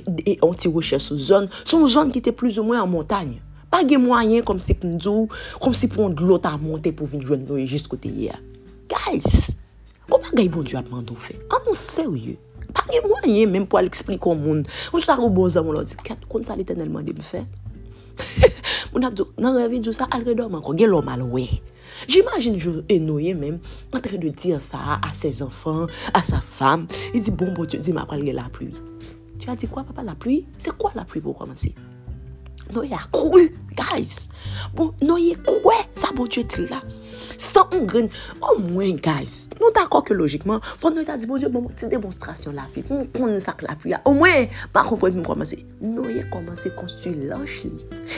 anti-rochè 0.47 0.97
sou 1.03 1.19
zon, 1.21 1.45
son 1.61 1.85
zon 1.93 2.09
ki 2.13 2.23
te 2.25 2.33
plus 2.33 2.57
ou 2.57 2.65
mwen 2.65 2.81
an 2.81 2.89
montagne. 2.89 3.37
Pa 3.69 3.83
gen 3.85 4.01
mwanyen 4.07 4.45
kom 4.47 4.57
se 4.63 4.73
pnzou, 4.79 5.27
kom 5.61 5.75
se 5.77 5.91
pon 5.93 6.15
glot 6.17 6.47
a 6.49 6.55
monte 6.57 6.89
pou 6.95 7.09
vin 7.09 7.21
jwen 7.21 7.45
noye 7.45 7.67
jist 7.69 7.91
kote 7.91 8.09
ye. 8.09 8.33
Guys, 8.89 9.51
koman 10.09 10.33
gay 10.33 10.49
bon 10.49 10.65
di 10.65 10.79
ap 10.79 10.89
mandou 10.89 11.19
fè? 11.21 11.37
An 11.53 11.67
nou 11.67 11.77
serye. 11.77 12.33
Pa 12.73 12.87
gen 12.89 13.05
mwanyen 13.05 13.53
mèm 13.53 13.69
pou 13.69 13.77
al 13.77 13.91
eksplik 13.91 14.23
kon 14.25 14.41
moun. 14.41 14.65
Moun 14.89 15.05
sa 15.05 15.13
ta 15.13 15.21
roubon 15.21 15.53
zan 15.53 15.69
moun 15.69 15.77
lò 15.77 15.85
di, 15.85 15.99
kat 16.01 16.25
kon 16.31 16.47
sa 16.47 16.57
lè 16.57 16.65
tenelman 16.65 17.05
de 17.05 17.13
m 17.13 17.21
fè? 17.21 17.45
Moun 18.97 19.05
ap 19.05 19.13
zo, 19.13 19.27
nan 19.37 19.53
revi 19.53 19.77
djou 19.77 19.93
sa, 19.93 20.07
al 20.09 20.23
redom 20.25 20.55
anko, 20.57 20.73
gen 20.73 20.89
lom 20.89 21.05
al 21.13 21.21
we. 21.29 21.43
J'imagine 22.09 22.57
jou 22.57 22.81
enoye 22.89 23.35
men, 23.37 23.59
antre 23.93 24.17
de 24.17 24.31
dir 24.33 24.57
sa 24.57 24.95
a 24.97 25.11
ses 25.13 25.43
enfan, 25.45 25.83
a 26.17 26.23
sa 26.25 26.39
fam, 26.41 26.87
i 27.13 27.21
di 27.21 27.29
bon 27.29 27.51
bo, 27.53 27.67
di 27.69 27.93
ma 27.93 28.07
pral 28.09 28.23
gen 28.25 28.39
la 28.39 28.47
pluie. 28.49 28.73
Tu 29.37 29.51
a 29.53 29.53
di 29.53 29.69
kwa 29.69 29.83
papa 29.85 30.01
la 30.01 30.15
pluie? 30.17 30.47
Se 30.57 30.73
kwa 30.73 30.95
la 30.97 31.05
pluie 31.05 31.21
pou 31.21 31.37
komanse? 31.37 31.75
Noye 32.73 32.97
a 32.97 33.03
kou, 33.13 33.37
guys. 33.77 34.31
Bon, 34.73 34.89
noye 35.05 35.37
kou, 35.45 35.77
sa 35.93 36.09
bo 36.17 36.25
djou 36.25 36.49
ti 36.49 36.65
la. 36.65 36.81
Sans 37.37 37.67
un 37.71 37.79
grain. 37.79 38.07
Au 38.41 38.59
moins, 38.59 38.91
guys, 38.91 39.49
nous 39.59 39.71
d'accord 39.73 40.03
que 40.03 40.13
logiquement, 40.13 40.59
faut 40.61 40.89
nous 40.89 41.03
dire, 41.03 41.27
bon 41.27 41.37
Dieu, 41.37 41.49
bon, 41.49 41.67
c'est 41.75 41.89
démonstration 41.89 42.51
la 42.51 42.63
vie. 42.73 42.83
Nous 42.89 43.05
prenons 43.05 43.39
ça 43.39 43.53
que 43.53 43.65
la 43.65 43.75
pluie. 43.75 43.93
Au 44.05 44.13
moins, 44.13 44.45
pas 44.73 44.83
comprendre 44.83 45.21
commencer. 45.23 45.65
Nous 45.81 46.03
avons 46.03 46.29
commencé 46.31 46.69
à 46.69 46.71
construire 46.71 47.15
l'ange. 47.29 47.67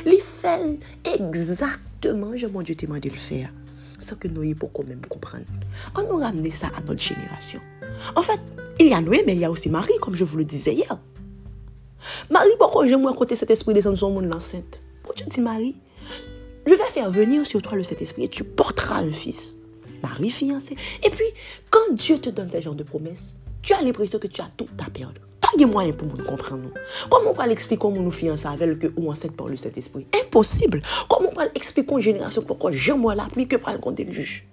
Il 0.05 0.19
fait 0.21 0.79
exactement, 1.03 2.35
je 2.35 2.47
mon 2.47 2.61
Dieu 2.61 2.75
t'a 2.75 2.85
demandé 2.85 3.09
de 3.09 3.13
le 3.13 3.19
faire. 3.19 3.49
Sans 3.97 4.15
que 4.15 4.27
nous 4.27 4.55
pour 4.55 4.71
quand 4.71 4.87
même 4.87 5.05
comprendre. 5.07 5.43
On 5.95 6.03
nous 6.03 6.23
ramener 6.23 6.51
ça 6.51 6.67
à 6.67 6.81
notre 6.81 7.01
génération. 7.01 7.59
En 8.15 8.21
fait, 8.21 8.39
il 8.79 8.87
y 8.87 8.93
a 8.93 9.01
Noé, 9.01 9.23
mais 9.25 9.33
il 9.33 9.39
y 9.39 9.45
a 9.45 9.51
aussi 9.51 9.69
Marie, 9.69 9.97
comme 10.01 10.15
je 10.15 10.23
vous 10.23 10.37
le 10.37 10.45
disais 10.45 10.73
hier. 10.73 10.97
Marie, 12.29 12.49
pourquoi 12.57 12.87
j'aime 12.87 13.05
côté 13.13 13.35
cet 13.35 13.51
esprit 13.51 13.73
descendre 13.73 13.97
sur 13.97 14.09
monde 14.09 14.29
l'enceinte 14.29 14.79
Pour 15.03 15.13
Dieu 15.13 15.25
dit 15.27 15.41
Marie, 15.41 15.75
je 16.65 16.73
vais 16.73 16.91
faire 16.93 17.09
venir 17.09 17.45
sur 17.45 17.61
toi 17.61 17.77
le 17.77 17.83
Saint-Esprit 17.83 18.25
et 18.25 18.29
tu 18.29 18.43
porteras 18.43 19.01
un 19.01 19.11
fils. 19.11 19.57
Marie 20.03 20.29
fiancée. 20.29 20.75
Et 21.03 21.09
puis, 21.09 21.25
quand 21.69 21.93
Dieu 21.93 22.19
te 22.19 22.29
donne 22.29 22.49
ce 22.49 22.61
genre 22.61 22.75
de 22.75 22.83
promesses, 22.83 23.35
tu 23.61 23.73
as 23.73 23.81
l'impression 23.81 24.19
que 24.19 24.27
tu 24.27 24.41
as 24.41 24.49
tout 24.55 24.67
à 24.85 24.89
perdre. 24.89 25.21
Pas 25.41 25.57
de 25.57 25.65
moyens 25.65 25.97
pour 25.97 26.07
nous 26.07 26.23
comprendre. 26.23 26.69
Comment 27.09 27.31
on 27.31 27.33
va 27.33 27.47
l'expliquer 27.47 27.79
comment 27.79 28.01
nous 28.01 28.11
fiancer 28.11 28.47
avec 28.47 28.79
que 28.79 28.87
ou 28.95 29.09
enceinte 29.09 29.35
par 29.35 29.47
le 29.47 29.57
Saint-Esprit? 29.57 30.05
Impossible. 30.23 30.81
Comment 31.09 31.29
on 31.31 31.35
va 31.35 31.45
expliquer 31.55 31.91
aux 31.93 31.99
générations 31.99 32.41
pourquoi 32.41 32.71
j'aime 32.71 32.99
moi 32.99 33.15
la 33.15 33.25
pluie 33.25 33.47
que 33.47 33.55
par 33.55 33.73
le 33.73 34.11
juges 34.11 34.45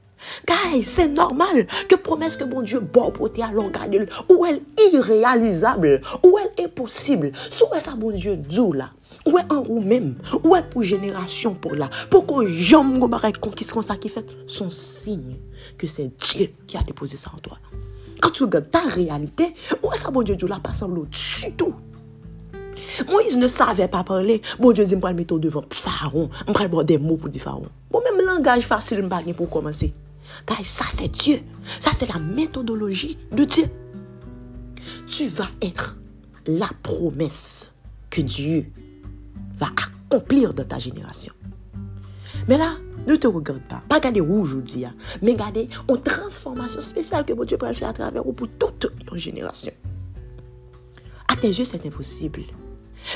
Guys, 0.47 0.85
c'est 0.85 1.09
normal 1.09 1.67
que 1.89 1.95
promesse 1.95 2.37
que 2.37 2.45
bon 2.45 2.63
Dieu 2.63 2.81
bon 2.81 3.11
pour 3.11 3.31
alors 3.43 3.71
garder 3.71 4.07
ou 4.31 4.45
elle 4.47 4.61
irréalisable, 4.93 6.01
ou 6.25 6.39
elle 6.39 6.65
impossible. 6.65 7.33
Soit 7.51 7.81
ça 7.81 7.93
bon 7.97 8.11
Dieu 8.11 8.37
dit 8.37 8.61
là, 8.75 8.91
ou 9.25 9.39
est 9.39 9.53
en 9.53 9.65
ou 9.69 9.81
même, 9.81 10.15
ou 10.45 10.57
est 10.57 10.69
pour 10.69 10.83
génération 10.83 11.55
pour 11.55 11.75
là, 11.75 11.91
pour 12.11 12.27
que 12.27 12.47
jamais 12.47 12.99
go 12.99 13.09
baray 13.09 13.33
conquis 13.33 13.65
comme 13.65 13.83
ça 13.83 13.97
qui 13.97 14.09
fait 14.09 14.27
son 14.47 14.71
signe 14.71 15.37
que 15.79 15.87
c'est 15.87 16.11
Dieu 16.19 16.51
qui 16.67 16.77
a 16.77 16.83
déposé 16.83 17.17
ça 17.17 17.31
en 17.35 17.39
toi? 17.39 17.59
Quand 18.21 18.31
tu 18.31 18.45
regardes 18.45 18.71
ta 18.71 18.81
réalité, 18.81 19.55
où 19.83 19.93
est 19.93 19.99
ça 19.99 20.11
bon 20.11 20.23
Dieu 20.23 20.37
dit 20.37 20.47
là? 20.47 20.59
Passe 20.63 20.83
au-dessus 20.83 21.53
tout. 21.57 21.75
Moïse 23.11 23.37
ne 23.37 23.49
savait 23.49 23.89
pas 23.89 24.05
parler. 24.05 24.41
Bon 24.59 24.73
Dieu 24.73 24.85
dit, 24.85 24.93
je 24.93 24.97
vais 24.97 25.09
le 25.09 25.15
mettre 25.15 25.39
devant 25.39 25.65
Pharaon. 25.71 26.31
Je 26.49 26.67
vais 26.67 26.85
des 26.85 26.99
mots 26.99 27.17
pour 27.17 27.29
dire 27.29 27.43
Pharaon. 27.43 27.67
Bon, 27.91 28.01
même 28.01 28.25
langage 28.25 28.63
facile, 28.63 28.99
je 29.03 29.33
pour 29.33 29.51
commencer. 29.51 29.93
Car 30.45 30.59
ça, 30.65 30.85
c'est 30.93 31.11
Dieu. 31.11 31.41
Ça, 31.81 31.91
c'est 31.97 32.13
la 32.13 32.19
méthodologie 32.19 33.17
de 33.33 33.45
Dieu. 33.45 33.65
Tu 35.09 35.29
vas 35.29 35.49
être 35.63 35.97
la 36.47 36.71
promesse 36.83 37.73
que 38.11 38.21
Dieu 38.21 38.67
va 39.57 39.69
accomplir 39.69 40.55
dans 40.55 40.65
ta 40.65 40.79
génération. 40.79 41.33
Mais 42.49 42.59
là, 42.59 42.77
ne 43.07 43.17
te 43.17 43.27
regarde 43.27 43.63
pas. 43.63 43.83
Pas 43.89 44.01
garder 44.01 44.21
rouge 44.21 44.51
aujourd'hui, 44.51 44.85
hein. 44.85 44.95
mais 45.23 45.35
garder 45.35 45.69
une 45.89 46.01
transformation 46.01 46.81
spéciale 46.81 47.25
que 47.25 47.45
Dieu 47.45 47.57
peut 47.57 47.73
faire 47.73 47.89
à 47.89 47.93
travers 47.93 48.27
ou 48.27 48.33
pour 48.33 48.49
toute 48.59 48.89
une 49.13 49.19
génération. 49.19 49.73
À 51.29 51.37
tes 51.37 51.49
yeux, 51.49 51.65
c'est 51.65 51.85
impossible. 51.87 52.43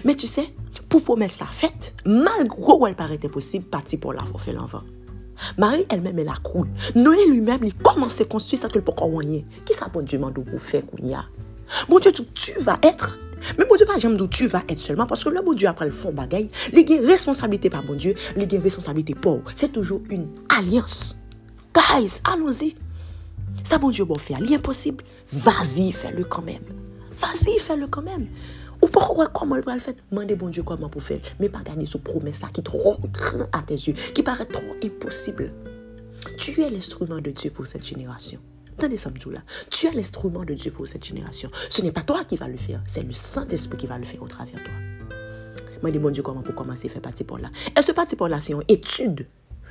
Mais 0.05 0.15
tu 0.15 0.27
sais, 0.27 0.53
pour 0.89 1.03
promettre 1.03 1.35
la 1.41 1.47
fête, 1.47 1.95
malgré 2.05 2.73
où 2.73 2.87
elle 2.87 2.95
paraît 2.95 3.19
impossible, 3.25 3.65
parti 3.65 3.97
pour 3.97 4.12
la 4.12 4.25
faire 4.39 4.55
l'enfant. 4.55 4.83
Marie 5.59 5.87
elle-même, 5.89 6.19
elle 6.19 6.29
a 6.29 6.37
cru. 6.43 6.69
Noé 6.95 7.27
lui-même, 7.29 7.61
il 7.63 7.75
commence 7.75 8.21
à 8.21 8.25
construire 8.25 8.61
ça 8.61 8.69
que 8.69 8.75
le 8.75 8.85
pourquoi 8.85 9.09
Qui 9.65 9.75
ça 9.75 9.87
bon 9.93 10.03
Dieu 10.03 10.19
m'a 10.19 10.31
pour 10.31 10.61
faire 10.61 10.83
a? 11.15 11.25
Bon 11.89 11.99
Dieu, 11.99 12.13
tu 12.13 12.53
vas 12.61 12.79
être. 12.83 13.19
Mais 13.59 13.65
bon 13.65 13.77
Dieu, 13.77 13.87
pas 13.87 13.99
jamais 13.99 14.17
d'où 14.17 14.27
tu 14.27 14.47
vas 14.47 14.63
être 14.69 14.79
seulement 14.79 15.07
parce 15.07 15.25
que 15.25 15.31
le 15.31 15.41
bon 15.43 15.55
Dieu 15.55 15.69
après 15.69 15.87
le 15.87 15.93
fond 15.93 16.13
bagaille, 16.13 16.51
il 16.73 16.91
y 16.91 16.99
a 16.99 17.01
responsabilité 17.07 17.71
par 17.71 17.83
bon 17.83 17.95
Dieu, 17.95 18.15
y 18.37 18.57
a 18.57 18.61
responsabilité 18.61 19.15
pour. 19.15 19.41
C'est 19.57 19.73
toujours 19.73 20.03
une 20.11 20.27
alliance. 20.49 21.17
Guys, 21.75 22.21
allons-y. 22.25 22.75
Ça 23.63 23.79
bon 23.79 23.91
Dieu 23.91 24.05
bon 24.05 24.17
faire, 24.17 24.41
l'impossible. 24.41 25.05
Vas-y, 25.33 25.93
fais-le 25.93 26.25
quand 26.25 26.43
même. 26.43 26.63
Vas-y, 27.21 27.59
fais-le 27.59 27.87
quand 27.87 28.03
même. 28.03 28.27
Ou 28.83 28.89
pourquoi 28.89 29.27
comment 29.29 29.57
il 29.57 29.63
va 29.63 29.75
le 29.75 29.81
faire? 29.81 29.95
Demandez 30.11 30.35
bon 30.35 30.49
Dieu 30.49 30.63
comment 30.63 30.89
pour 30.89 31.03
faire. 31.03 31.21
Mais 31.39 31.49
pas 31.49 31.63
garder 31.63 31.87
ce 31.87 31.99
promesse-là 31.99 32.49
qui 32.53 32.61
est 32.61 32.65
trop 32.65 32.97
grand 33.13 33.47
à 33.53 33.63
tes 33.63 33.75
yeux, 33.75 33.93
qui 33.93 34.23
paraît 34.23 34.47
trop 34.47 34.63
impossible. 34.83 35.53
Tu 36.39 36.61
es 36.63 36.69
l'instrument 36.69 37.21
de 37.21 37.31
Dieu 37.31 37.51
pour 37.51 37.67
cette 37.67 37.85
génération. 37.85 38.39
Attendez 38.79 38.97
ça, 38.97 39.11
là. 39.31 39.41
Tu 39.69 39.87
es 39.87 39.93
l'instrument 39.93 40.45
de 40.45 40.55
Dieu 40.55 40.71
pour 40.71 40.89
cette 40.89 41.05
génération. 41.05 41.51
Ce 41.69 41.83
n'est 41.83 41.93
pas 41.93 42.03
toi 42.03 42.25
qui 42.25 42.37
vas 42.37 42.49
le 42.49 42.57
faire, 42.57 42.81
c'est 42.89 43.03
le 43.03 43.13
Saint-Esprit 43.13 43.77
qui 43.77 43.87
va 43.87 43.99
le 43.99 44.05
faire 44.05 44.23
au 44.23 44.29
travers 44.29 44.55
de 44.55 44.61
toi. 44.61 45.17
Moi, 45.83 45.91
dis 45.91 45.99
bon 45.99 46.11
Dieu, 46.11 46.23
comment 46.23 46.43
pour 46.43 46.55
commencer 46.55 46.89
à 46.89 46.91
faire 46.91 47.03
partie 47.03 47.25
pour 47.25 47.39
là 47.39 47.49
Et 47.77 47.83
ce 47.83 47.93
partie 47.93 48.17
pour 48.17 48.29
là, 48.29 48.41
c'est 48.41 48.53
une 48.53 48.63
étude. 48.69 49.27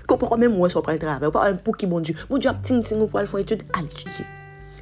Qu'on 0.08 0.18
pourra 0.18 0.38
même 0.38 0.56
moi 0.56 0.70
sur 0.70 0.80
le 0.80 0.98
travail. 0.98 1.32
Pas 1.32 1.50
un 1.50 1.56
pour 1.56 1.78
qui, 1.78 1.86
bon 1.86 2.00
Dieu. 2.00 2.16
Bon 2.30 2.38
Dieu, 2.38 2.50
petit, 2.64 2.80
petit, 2.80 2.96
pour 2.96 3.12
faire 3.12 3.38
étude, 3.40 3.64
à 3.74 3.82
l'étudier. 3.82 4.26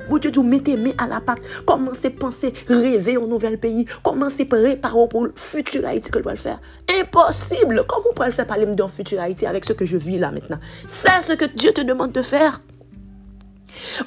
Bon 0.09 0.17
Dieu, 0.17 0.31
mettez 0.43 0.77
main 0.77 0.91
à 0.97 1.07
la 1.07 1.19
pâte. 1.19 1.41
Commencez 1.65 2.07
à 2.07 2.11
penser, 2.11 2.53
rêver 2.67 3.17
au 3.17 3.27
nouvel 3.27 3.57
pays. 3.57 3.85
Commencez 4.03 4.43
à 4.43 4.45
préparer 4.45 5.07
pour 5.09 5.25
le 5.25 5.33
futur 5.35 5.85
Haïti 5.85 6.09
que 6.09 6.19
je 6.19 6.23
dois 6.23 6.35
faire. 6.35 6.59
Impossible. 6.99 7.83
Comment 7.87 8.05
on 8.11 8.13
peut 8.13 8.31
faire 8.31 8.47
parler 8.47 8.65
d'un 8.65 8.87
futur 8.87 9.19
Haïti 9.19 9.45
avec 9.45 9.65
ce 9.65 9.73
que 9.73 9.85
je 9.85 9.97
vis 9.97 10.17
là 10.17 10.31
maintenant? 10.31 10.59
Fais 10.87 11.21
ce 11.21 11.33
que 11.33 11.45
Dieu 11.45 11.71
te 11.71 11.81
demande 11.81 12.11
de 12.11 12.21
faire. 12.21 12.61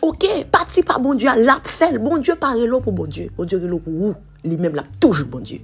Ok, 0.02 0.26
parti 0.50 0.82
par 0.82 1.00
bon 1.00 1.14
Dieu, 1.14 1.28
l'a 1.36 1.60
fait. 1.64 1.98
Bon 1.98 2.18
Dieu 2.18 2.34
parle 2.34 2.64
là 2.64 2.80
pour 2.80 2.92
bon 2.92 3.06
Dieu. 3.06 3.30
Bon 3.36 3.44
Dieu 3.44 3.58
là 3.58 3.78
pour 3.78 3.92
vous. 3.92 4.14
Lui-même 4.44 4.74
là, 4.74 4.84
toujours 5.00 5.26
bon 5.26 5.40
Dieu. 5.40 5.60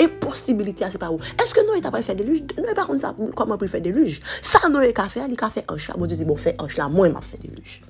Impossibilité, 0.00 0.84
c'est 0.90 0.98
pas 0.98 1.10
où. 1.10 1.18
Est-ce 1.40 1.54
que 1.54 1.60
nous, 1.60 1.78
on 1.78 1.90
pas 1.90 2.02
fait 2.02 2.14
des 2.14 2.24
luges 2.24 2.42
Nous, 2.58 2.74
par 2.74 2.88
contre, 2.88 3.14
comment 3.36 3.54
on 3.54 3.58
peut 3.58 3.68
faire 3.68 3.80
des 3.80 3.92
luges 3.92 4.20
Ça, 4.40 4.58
nous, 4.68 4.78
on 4.78 5.08
faire, 5.08 5.26
il 5.28 5.36
a 5.40 5.50
fait 5.50 5.64
un 5.68 5.78
chat. 5.78 5.94
Bon 5.96 6.06
Dieu 6.06 6.16
dit, 6.16 6.24
bon, 6.24 6.36
chat, 6.36 6.88
moi, 6.88 7.06
il 7.06 7.12
m'a 7.12 7.20
fait 7.20 7.38
des 7.40 7.48
luges. 7.48 7.82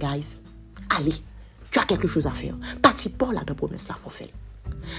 Guys, 0.00 0.40
allez, 0.90 1.14
tu 1.70 1.78
as 1.78 1.84
quelque 1.84 2.08
chose 2.08 2.26
à 2.26 2.32
faire. 2.32 2.54
Parti 2.82 3.08
pour 3.08 3.32
la 3.32 3.44
promesse, 3.44 3.88
là, 3.88 3.94
faut 3.94 4.10
faire. 4.10 4.28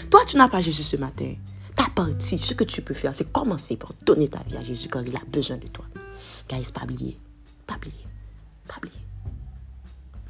Toi, 0.09 0.21
tu 0.25 0.37
n'as 0.37 0.47
pas 0.47 0.61
Jésus 0.61 0.83
ce 0.83 0.97
matin. 0.97 1.33
Ta 1.75 1.87
partie, 1.89 2.39
ce 2.39 2.53
que 2.53 2.63
tu 2.63 2.81
peux 2.81 2.93
faire, 2.93 3.13
c'est 3.13 3.31
commencer 3.31 3.75
par 3.77 3.91
donner 4.05 4.29
ta 4.29 4.39
vie 4.43 4.57
à 4.57 4.63
Jésus 4.63 4.87
quand 4.89 5.01
il 5.05 5.15
a 5.15 5.21
besoin 5.27 5.57
de 5.57 5.67
toi. 5.67 5.85
Guys, 6.49 6.71
pas 6.73 6.83
oublier, 6.83 7.17
pas 7.65 7.75
oublier, 7.75 8.05
pas 8.67 8.77
oublier. 8.77 8.99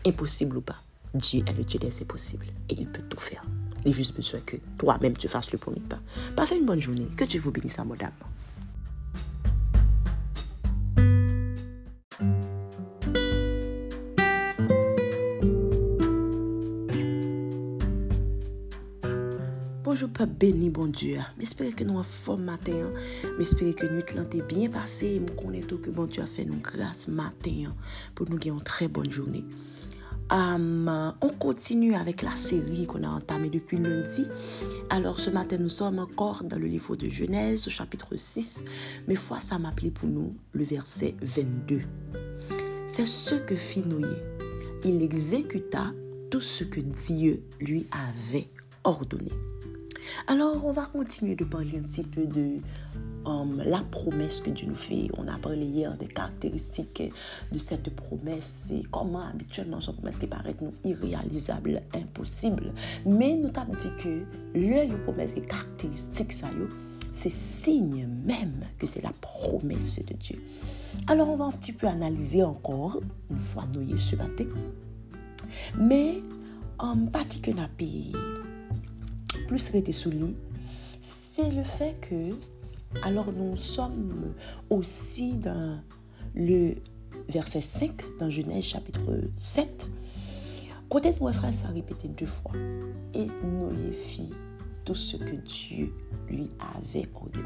Impossible 0.06 0.58
ou 0.58 0.62
pas, 0.62 0.78
Dieu 1.14 1.44
est 1.46 1.54
le 1.54 1.64
Dieu 1.64 1.80
des 1.80 2.02
impossibles 2.02 2.48
et 2.70 2.74
il 2.74 2.88
peut 2.88 3.04
tout 3.10 3.20
faire. 3.20 3.44
Il 3.86 3.94
a 3.94 3.96
juste 3.96 4.16
besoin 4.16 4.40
que 4.42 4.58
toi-même 4.78 5.16
tu 5.16 5.28
fasses 5.28 5.52
le 5.52 5.58
premier 5.58 5.80
pas. 5.80 6.00
Passez 6.36 6.56
une 6.56 6.66
bonne 6.66 6.82
journée. 6.82 7.08
Que 7.16 7.26
Dieu 7.26 7.40
vous 7.40 7.52
bénisse 7.52 7.80
à 7.80 7.86
béni, 20.26 20.70
bon 20.70 20.88
Dieu. 20.88 21.20
J'espère 21.40 21.76
que 21.76 21.84
nous 21.84 21.94
avons 21.94 22.04
fort 22.04 22.38
matin. 22.38 22.92
J'espère 23.38 23.76
que 23.76 23.86
nuit 23.86 24.04
est 24.34 24.48
bien 24.48 24.70
passée. 24.70 25.22
Je 25.26 25.34
connais 25.34 25.62
tout 25.62 25.78
que 25.78 25.90
bon 25.90 26.06
Dieu 26.06 26.24
a 26.24 26.26
fait 26.26 26.46
nous 26.46 26.60
grâce 26.60 27.08
matin 27.08 27.74
pour 28.16 28.30
nous 28.30 28.38
gagner 28.38 28.58
une 28.58 28.64
très 28.64 28.88
bonne 28.88 29.12
journée. 29.12 29.46
Um, 30.30 31.14
on 31.22 31.30
continue 31.30 31.96
avec 31.96 32.22
la 32.22 32.36
série 32.36 32.86
qu'on 32.86 33.04
a 33.04 33.08
entamée 33.08 33.50
depuis 33.50 33.78
lundi. 33.78 34.26
Alors 34.90 35.20
ce 35.20 35.30
matin, 35.30 35.58
nous 35.60 35.70
sommes 35.70 36.00
encore 36.00 36.44
dans 36.44 36.60
le 36.60 36.68
livre 36.68 36.96
de 36.96 37.10
Genèse, 37.10 37.68
au 37.68 37.70
chapitre 37.70 38.16
6. 38.16 38.66
Mais 39.08 39.16
fois, 39.16 39.40
ça 39.40 39.60
m'appelait 39.60 39.92
pour 39.92 40.10
nous 40.10 40.34
le 40.54 40.64
verset 40.64 41.16
22. 41.22 41.82
C'est 42.90 43.06
ce 43.06 43.36
que 43.36 43.56
fit 43.56 43.84
Noé. 43.84 44.08
Il 44.84 45.02
exécuta 45.02 45.92
tout 46.30 46.42
ce 46.42 46.64
que 46.64 46.82
Dieu 46.82 47.42
lui 47.62 47.86
avait 47.92 48.48
ordonné. 48.84 49.32
Alors, 50.26 50.66
on 50.66 50.72
va 50.72 50.86
continuer 50.86 51.36
de 51.36 51.44
parler 51.44 51.78
un 51.78 51.84
petit 51.84 52.04
peu 52.04 52.26
de 52.26 52.58
um, 53.26 53.62
la 53.64 53.80
promesse 53.92 54.42
que 54.42 54.50
Dieu 54.50 54.68
nous 54.68 54.76
fait. 54.76 55.10
On 55.18 55.28
a 55.28 55.38
parlé 55.38 55.66
hier 55.66 55.96
des 55.96 56.08
caractéristiques 56.08 57.04
de 57.52 57.60
cette 57.60 57.96
promesse 57.96 58.72
et 58.72 58.84
comment 58.92 59.22
habituellement 59.22 59.80
cette 59.80 59.96
promesse 59.96 60.18
qui 60.18 60.28
paraît 60.28 60.56
nous 60.62 60.74
irréalisable, 60.84 61.82
impossible. 61.94 62.74
Mais 63.06 63.36
nous 63.36 63.50
avons 63.56 63.74
dit 63.74 63.92
que 64.02 64.24
le 64.56 65.04
promesse 65.04 65.32
et 65.36 65.42
caractéristiques, 65.42 66.34
ça 66.34 66.48
c'est 67.14 67.32
signe 67.32 68.08
même 68.26 68.62
que 68.78 68.86
c'est 68.86 69.02
la 69.02 69.14
promesse 69.22 70.00
de 70.06 70.14
Dieu. 70.14 70.40
Alors, 71.08 71.30
on 71.30 71.36
va 71.36 71.46
un 71.46 71.52
petit 71.52 71.74
peu 71.74 71.88
analyser 71.88 72.44
encore, 72.44 73.00
une 73.30 73.40
fois 73.40 73.64
nous 73.74 73.98
ce 73.98 74.16
matin. 74.16 74.46
Mais, 75.78 76.22
en 76.80 76.92
um, 76.92 77.10
plus 79.48 79.74
été 79.74 79.92
souligné, 79.92 80.36
c'est 81.02 81.50
le 81.52 81.64
fait 81.64 81.96
que, 82.02 82.36
alors 83.04 83.32
nous 83.32 83.58
sommes 83.58 84.34
aussi 84.70 85.34
dans 85.34 85.80
le 86.36 86.76
verset 87.30 87.62
5 87.62 87.92
dans 88.20 88.30
Genèse 88.30 88.64
chapitre 88.64 89.22
7. 89.36 89.90
Côté 90.90 91.12
de 91.12 91.18
frère, 91.18 91.54
ça 91.54 91.68
a 91.68 91.72
répété 91.72 92.08
deux 92.08 92.26
fois. 92.26 92.54
Et 93.14 93.26
Noé 93.44 93.92
fit 93.94 94.32
tout 94.86 94.96
ce 94.96 95.18
que 95.18 95.36
Dieu 95.36 95.92
lui 96.30 96.50
avait 96.76 97.08
ordonné. 97.14 97.44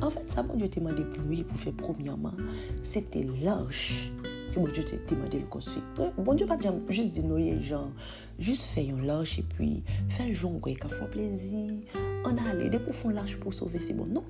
En 0.00 0.10
fait, 0.10 0.24
ça, 0.34 0.42
bon 0.42 0.56
Dieu 0.56 0.68
t'a 0.68 0.80
demandé 0.80 1.02
pour 1.02 1.44
pour 1.46 1.58
faire 1.58 1.72
premièrement, 1.74 2.32
c'était 2.82 3.26
l'arche 3.42 4.12
bon 4.54 4.68
Dieu 4.68 4.84
t'a 4.84 5.14
demandé 5.14 5.40
de 5.40 5.44
construire. 5.44 5.84
Bon 6.18 6.34
Dieu 6.34 6.46
pas 6.46 6.58
juste 6.88 7.12
dire 7.12 7.24
noyer, 7.24 7.60
genre, 7.62 7.90
juste 8.38 8.64
faire 8.64 8.84
une 8.84 9.06
l'arche 9.06 9.38
et 9.38 9.42
puis 9.42 9.82
faire 10.08 10.26
le 10.26 10.32
jour 10.32 10.60
qu'on 10.60 10.88
fait 10.88 11.10
plaisir. 11.10 11.72
On 12.24 12.36
a 12.36 12.68
dès 12.68 12.78
qu'on 12.78 12.92
fait 12.92 13.12
l'arche 13.12 13.36
pour 13.36 13.52
sauver, 13.52 13.78
c'est 13.78 13.94
bon. 13.94 14.06
Non? 14.06 14.24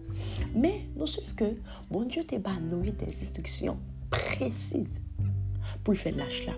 Mais, 0.54 0.83
non, 0.97 1.07
sauf 1.07 1.35
que 1.35 1.45
bon 1.90 2.02
Dieu 2.02 2.25
t'a 2.25 2.38
donné 2.38 2.93
des 2.93 3.23
instructions 3.23 3.78
précises 4.11 5.00
pour 5.83 5.95
faire 5.95 6.16
l'arche 6.16 6.47
là. 6.47 6.52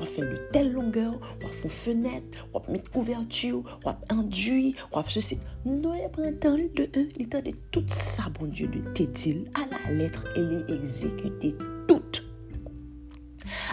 On 0.00 0.04
faire 0.04 0.24
de 0.24 0.38
telle 0.52 0.72
longueur, 0.72 1.18
on 1.44 1.48
faire 1.48 1.70
fenêtre, 1.70 2.46
on 2.54 2.62
mettre 2.70 2.90
couverture, 2.90 3.80
on 3.84 4.14
enduit, 4.14 4.76
on 4.92 5.02
ceci. 5.02 5.40
Prend 5.64 6.32
temps 6.40 6.54
de 6.54 6.82
un, 6.96 7.06
il 7.18 7.28
de 7.28 7.52
tout 7.72 7.84
ça, 7.88 8.24
bon 8.38 8.46
Dieu, 8.46 8.68
de 8.68 8.80
Tétil 8.90 9.50
à 9.54 9.66
la 9.66 9.94
lettre, 9.94 10.24
elle 10.36 10.64
est 10.68 10.72
exécutée 10.72 11.54
toute. 11.88 12.27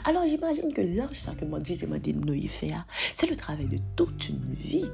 Alors 0.07 0.27
j'imagine 0.27 0.71
que 0.71 0.81
l'ange, 0.81 1.35
que 1.35 1.45
moi 1.45 1.57
j'ai 1.63 1.77
demandé 1.77 2.13
de 2.13 2.23
Noé 2.23 2.47
c'est 2.47 3.27
le 3.27 3.35
travail 3.35 3.65
de 3.65 3.79
toute 3.95 4.29
une 4.29 4.53
vie. 4.53 4.85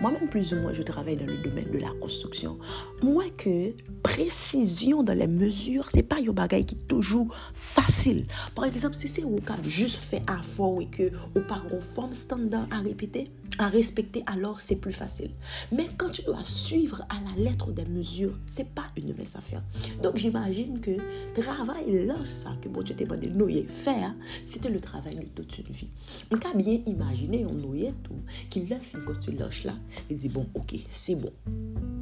Moi-même, 0.00 0.28
plus 0.28 0.52
ou 0.52 0.56
moins, 0.60 0.72
je 0.72 0.82
travaille 0.82 1.16
dans 1.16 1.26
le 1.26 1.38
domaine 1.38 1.68
de 1.72 1.78
la 1.78 1.90
construction. 2.00 2.58
Moi, 3.02 3.24
que 3.36 3.72
précision 4.04 5.02
dans 5.02 5.18
les 5.18 5.26
mesures, 5.26 5.88
c'est 5.90 6.04
pas 6.04 6.18
un 6.24 6.32
bagage 6.32 6.66
qui 6.66 6.74
est 6.76 6.86
toujours 6.86 7.34
facile. 7.54 8.26
Par 8.54 8.66
exemple, 8.66 8.94
si 8.94 9.08
c'est 9.08 9.24
au 9.24 9.40
cas 9.40 9.56
juste 9.64 9.96
fait 9.96 10.22
à 10.28 10.40
fort 10.42 10.80
et 10.80 10.86
que 10.86 11.10
ou 11.34 11.40
pas 11.40 11.60
une 11.72 11.80
forme 11.80 12.12
standard 12.12 12.68
à 12.70 12.78
répéter, 12.78 13.30
à 13.58 13.68
respecter, 13.68 14.24
alors 14.26 14.60
c'est 14.60 14.76
plus 14.76 14.92
facile. 14.92 15.30
Mais 15.70 15.86
quand 15.96 16.10
tu 16.10 16.22
dois 16.22 16.42
suivre 16.44 17.04
à 17.08 17.14
la 17.20 17.44
lettre 17.44 17.70
des 17.72 17.84
mesures, 17.84 18.36
c'est 18.46 18.68
pas 18.74 18.84
une 18.96 19.14
mince 19.16 19.36
affaire. 19.36 19.62
Donc 20.02 20.16
j'imagine 20.16 20.80
que 20.80 20.92
travail 21.40 22.06
là, 22.06 22.14
ça 22.24 22.50
que 22.60 22.68
bon 22.68 22.82
Dieu 22.82 22.94
t'a 22.94 23.04
demandé 23.04 23.28
de 23.62 23.70
faire, 23.70 24.14
c'était 24.42 24.68
le 24.68 24.80
travail 24.80 25.16
de 25.16 25.42
toute 25.42 25.58
une 25.58 25.74
vie. 25.74 25.88
On 26.30 26.38
peut 26.38 26.56
bien 26.56 26.80
imaginer 26.86 27.44
un 27.44 27.52
noyer 27.52 27.92
tout, 28.02 28.20
qu'il 28.50 28.72
a 28.72 28.78
fait 28.78 29.02
construire 29.04 29.40
l'âge 29.40 29.64
là, 29.64 29.74
il 30.10 30.18
dit 30.18 30.28
bon, 30.28 30.46
ok, 30.54 30.74
c'est 30.88 31.14
bon. 31.14 31.32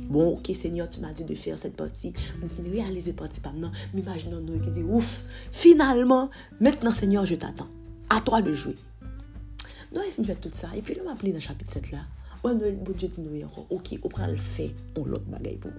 Bon, 0.08 0.30
ok, 0.34 0.50
Seigneur, 0.56 0.88
tu 0.88 1.00
m'as 1.00 1.12
dit 1.12 1.24
de 1.24 1.34
faire 1.36 1.56
cette 1.58 1.76
partie. 1.76 2.12
On 2.42 2.48
finit 2.48 2.80
réaliser 2.80 3.12
partie 3.12 3.40
pas 3.40 3.50
maintenant. 3.50 3.70
M'imaginons 3.94 4.40
Noé 4.40 4.58
qui 4.60 4.70
dit 4.70 4.82
ouf, 4.82 5.22
finalement, 5.52 6.30
maintenant 6.60 6.92
Seigneur, 6.92 7.24
je 7.26 7.36
t'attends. 7.36 7.68
À 8.08 8.20
toi 8.20 8.42
de 8.42 8.52
jouer. 8.52 8.74
Non, 9.92 10.02
il 10.18 10.24
fait 10.24 10.34
tout 10.36 10.50
ça. 10.52 10.68
Et 10.76 10.82
puis, 10.82 10.94
là, 10.94 11.02
m'a 11.02 11.12
appelé 11.12 11.32
dans 11.32 11.38
le 11.38 11.42
chapitre 11.42 11.72
7 11.72 11.92
là. 11.92 11.98
Bon 12.42 12.54
Dieu 12.54 13.08
dit 13.08 13.20
nous 13.20 13.44
encore, 13.44 13.66
ok, 13.68 13.98
on 14.02 14.08
prend 14.08 14.26
le 14.26 14.36
fait, 14.36 14.70
on 14.96 15.04
l'autre 15.04 15.26
bagaille 15.26 15.58
pour 15.58 15.70
vous. 15.70 15.78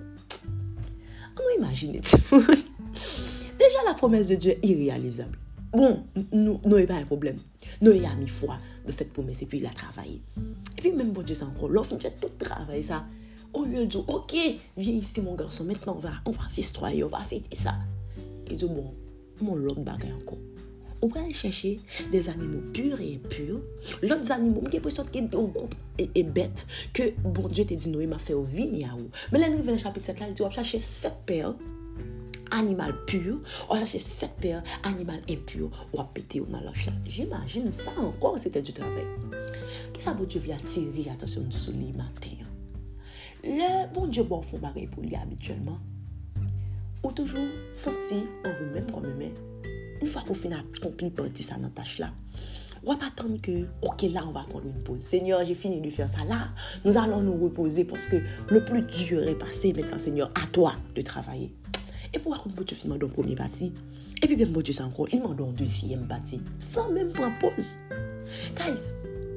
On 1.38 1.42
nous 1.42 1.66
imagine. 1.66 1.94
Déjà, 1.94 3.80
la 3.88 3.96
promesse 3.96 4.28
de 4.28 4.36
Dieu 4.36 4.52
est 4.52 4.68
irréalisable. 4.68 5.38
Bon, 5.72 6.04
nous, 6.32 6.60
nous, 6.64 6.86
pas 6.86 6.96
un 6.96 7.06
problème. 7.06 7.38
Nous, 7.82 7.94
il 7.94 8.06
a 8.06 8.14
mis 8.14 8.28
foi 8.28 8.58
dans 8.86 8.92
cette 8.92 9.12
promesse 9.12 9.42
et 9.42 9.48
puis 9.48 9.58
il 9.58 9.66
a 9.66 9.70
travaillé. 9.70 10.22
Et 10.78 10.82
puis, 10.82 10.92
même 10.92 11.12
bon 11.12 11.24
Dieu, 11.24 11.34
c'est 11.34 11.46
encore 11.46 11.70
l'offre, 11.70 11.98
fait 12.00 12.14
tout 12.22 12.30
travail, 12.38 12.84
ça. 12.84 13.06
Au 13.54 13.66
lieu 13.66 13.80
de 13.80 13.86
dire, 13.86 14.08
ok, 14.08 14.36
viens 14.78 14.94
ici, 14.94 15.20
mon 15.22 15.34
garçon, 15.34 15.64
maintenant, 15.64 15.96
on 15.98 16.00
va, 16.00 16.12
on 16.26 16.32
va 16.32 16.44
festoyer, 16.52 17.04
on 17.04 17.10
va 17.10 17.22
fêter 17.22 17.58
ça. 17.58 17.74
Il 18.50 18.58
dit, 18.58 18.66
bon, 18.66 18.94
mon 19.42 19.56
l'autre 19.56 19.80
bagaille 19.80 20.14
encore 20.14 20.38
Ou 21.02 21.10
pral 21.10 21.32
chèche 21.34 21.80
des 22.12 22.30
animaux 22.30 22.62
pur 22.74 23.02
et 23.02 23.16
impur. 23.16 23.60
Lot 24.06 24.22
zanimou, 24.30 24.62
mwen 24.62 24.70
ke 24.70 24.82
presot 24.84 25.10
ke 25.10 25.24
de 25.26 25.38
ou 25.40 25.50
group 25.50 25.74
e 25.98 26.22
bet 26.22 26.62
ke 26.94 27.10
bon 27.24 27.50
Diyo 27.50 27.66
te 27.66 27.78
di 27.78 27.90
nou 27.90 28.06
e 28.06 28.10
ma 28.10 28.20
fe 28.22 28.36
ou 28.38 28.46
vini 28.46 28.84
ya 28.84 28.94
ou. 28.94 29.10
Men 29.34 29.42
lè 29.42 29.50
nou 29.50 29.66
ven 29.66 29.82
chapit 29.82 30.06
7 30.06 30.22
la, 30.22 30.30
li 30.30 30.38
di 30.38 30.46
wap 30.46 30.54
chèche 30.54 30.78
7 30.78 31.26
per 31.26 31.50
animal 32.54 32.94
pur, 33.10 33.42
wap 33.72 33.82
chèche 33.82 34.04
7 34.06 34.38
per 34.44 34.62
animal 34.92 35.26
impur, 35.26 35.74
wap 35.96 36.14
pete 36.14 36.44
ou 36.44 36.54
nan 36.54 36.68
lò 36.68 36.76
chèche. 36.78 36.94
J'imagine 37.10 37.74
sa 37.74 37.98
ankon 37.98 38.38
se 38.38 38.54
te 38.54 38.62
du 38.62 38.78
travè. 38.78 39.08
Ki 39.96 40.06
sa 40.06 40.14
bon 40.14 40.30
Diyo 40.30 40.46
vi 40.46 40.54
atiri 40.54 41.10
atasyon 41.10 41.50
sou 41.50 41.74
li 41.74 41.90
mati? 41.98 42.38
Le 43.42 43.88
bon 43.96 44.06
Diyo 44.06 44.30
bon 44.30 44.46
fon 44.46 44.62
bagay 44.62 44.86
pou 44.92 45.02
li 45.02 45.18
abituellement, 45.18 45.82
ou 47.02 47.10
toujou 47.10 47.50
senti 47.74 48.22
an 48.46 48.54
ou 48.54 48.76
mèm 48.76 48.94
kon 48.94 49.10
mèmè 49.10 49.51
une 50.02 50.08
fois 50.08 50.24
qu'on 50.28 50.34
finit 50.34 50.56
accompli 50.56 51.10
partie 51.10 51.44
ça 51.44 51.56
dans 51.56 51.70
tâche 51.70 52.00
là, 52.00 52.12
on 52.84 52.94
va 52.94 52.98
pas 52.98 53.08
attendre 53.08 53.40
que, 53.42 53.66
ok, 53.84 54.02
là, 54.12 54.24
on 54.28 54.32
va 54.32 54.44
prendre 54.50 54.66
une 54.66 54.84
pause. 54.84 55.02
Seigneur, 55.02 55.46
j'ai 55.46 55.54
fini 55.54 55.80
de 55.82 55.90
faire 55.92 56.10
ça. 56.10 56.26
Là, 56.28 56.48
nous 56.84 56.98
allons 56.98 57.22
nous 57.22 57.38
reposer 57.44 57.86
parce 57.86 58.08
que 58.08 58.18
le 58.50 58.66
plus 58.66 58.82
dur 58.82 59.28
est 59.28 59.36
passé. 59.36 59.72
Maintenant, 59.74 60.00
Seigneur, 60.00 60.32
à 60.34 60.48
toi 60.48 60.74
de 60.96 61.02
travailler. 61.02 61.54
Et 62.14 62.20
pourquoi 62.20 62.52
peut 62.56 62.66
te 62.66 62.74
finir 62.74 62.98
dans 62.98 63.08
le 63.08 63.14
premier 63.14 63.36
partie 63.36 63.72
Et 64.22 64.28
puis, 64.28 64.46
bon 64.46 64.62
Dieu, 64.62 64.74
encore, 64.82 65.08
il 65.14 65.22
m'a 65.22 65.30
donné 65.30 65.54
deuxième 65.54 66.08
partie, 66.08 66.42
sans 66.58 66.90
même 66.90 67.14
prendre 67.14 67.38
pause. 67.38 67.78
Guys, 68.56 68.94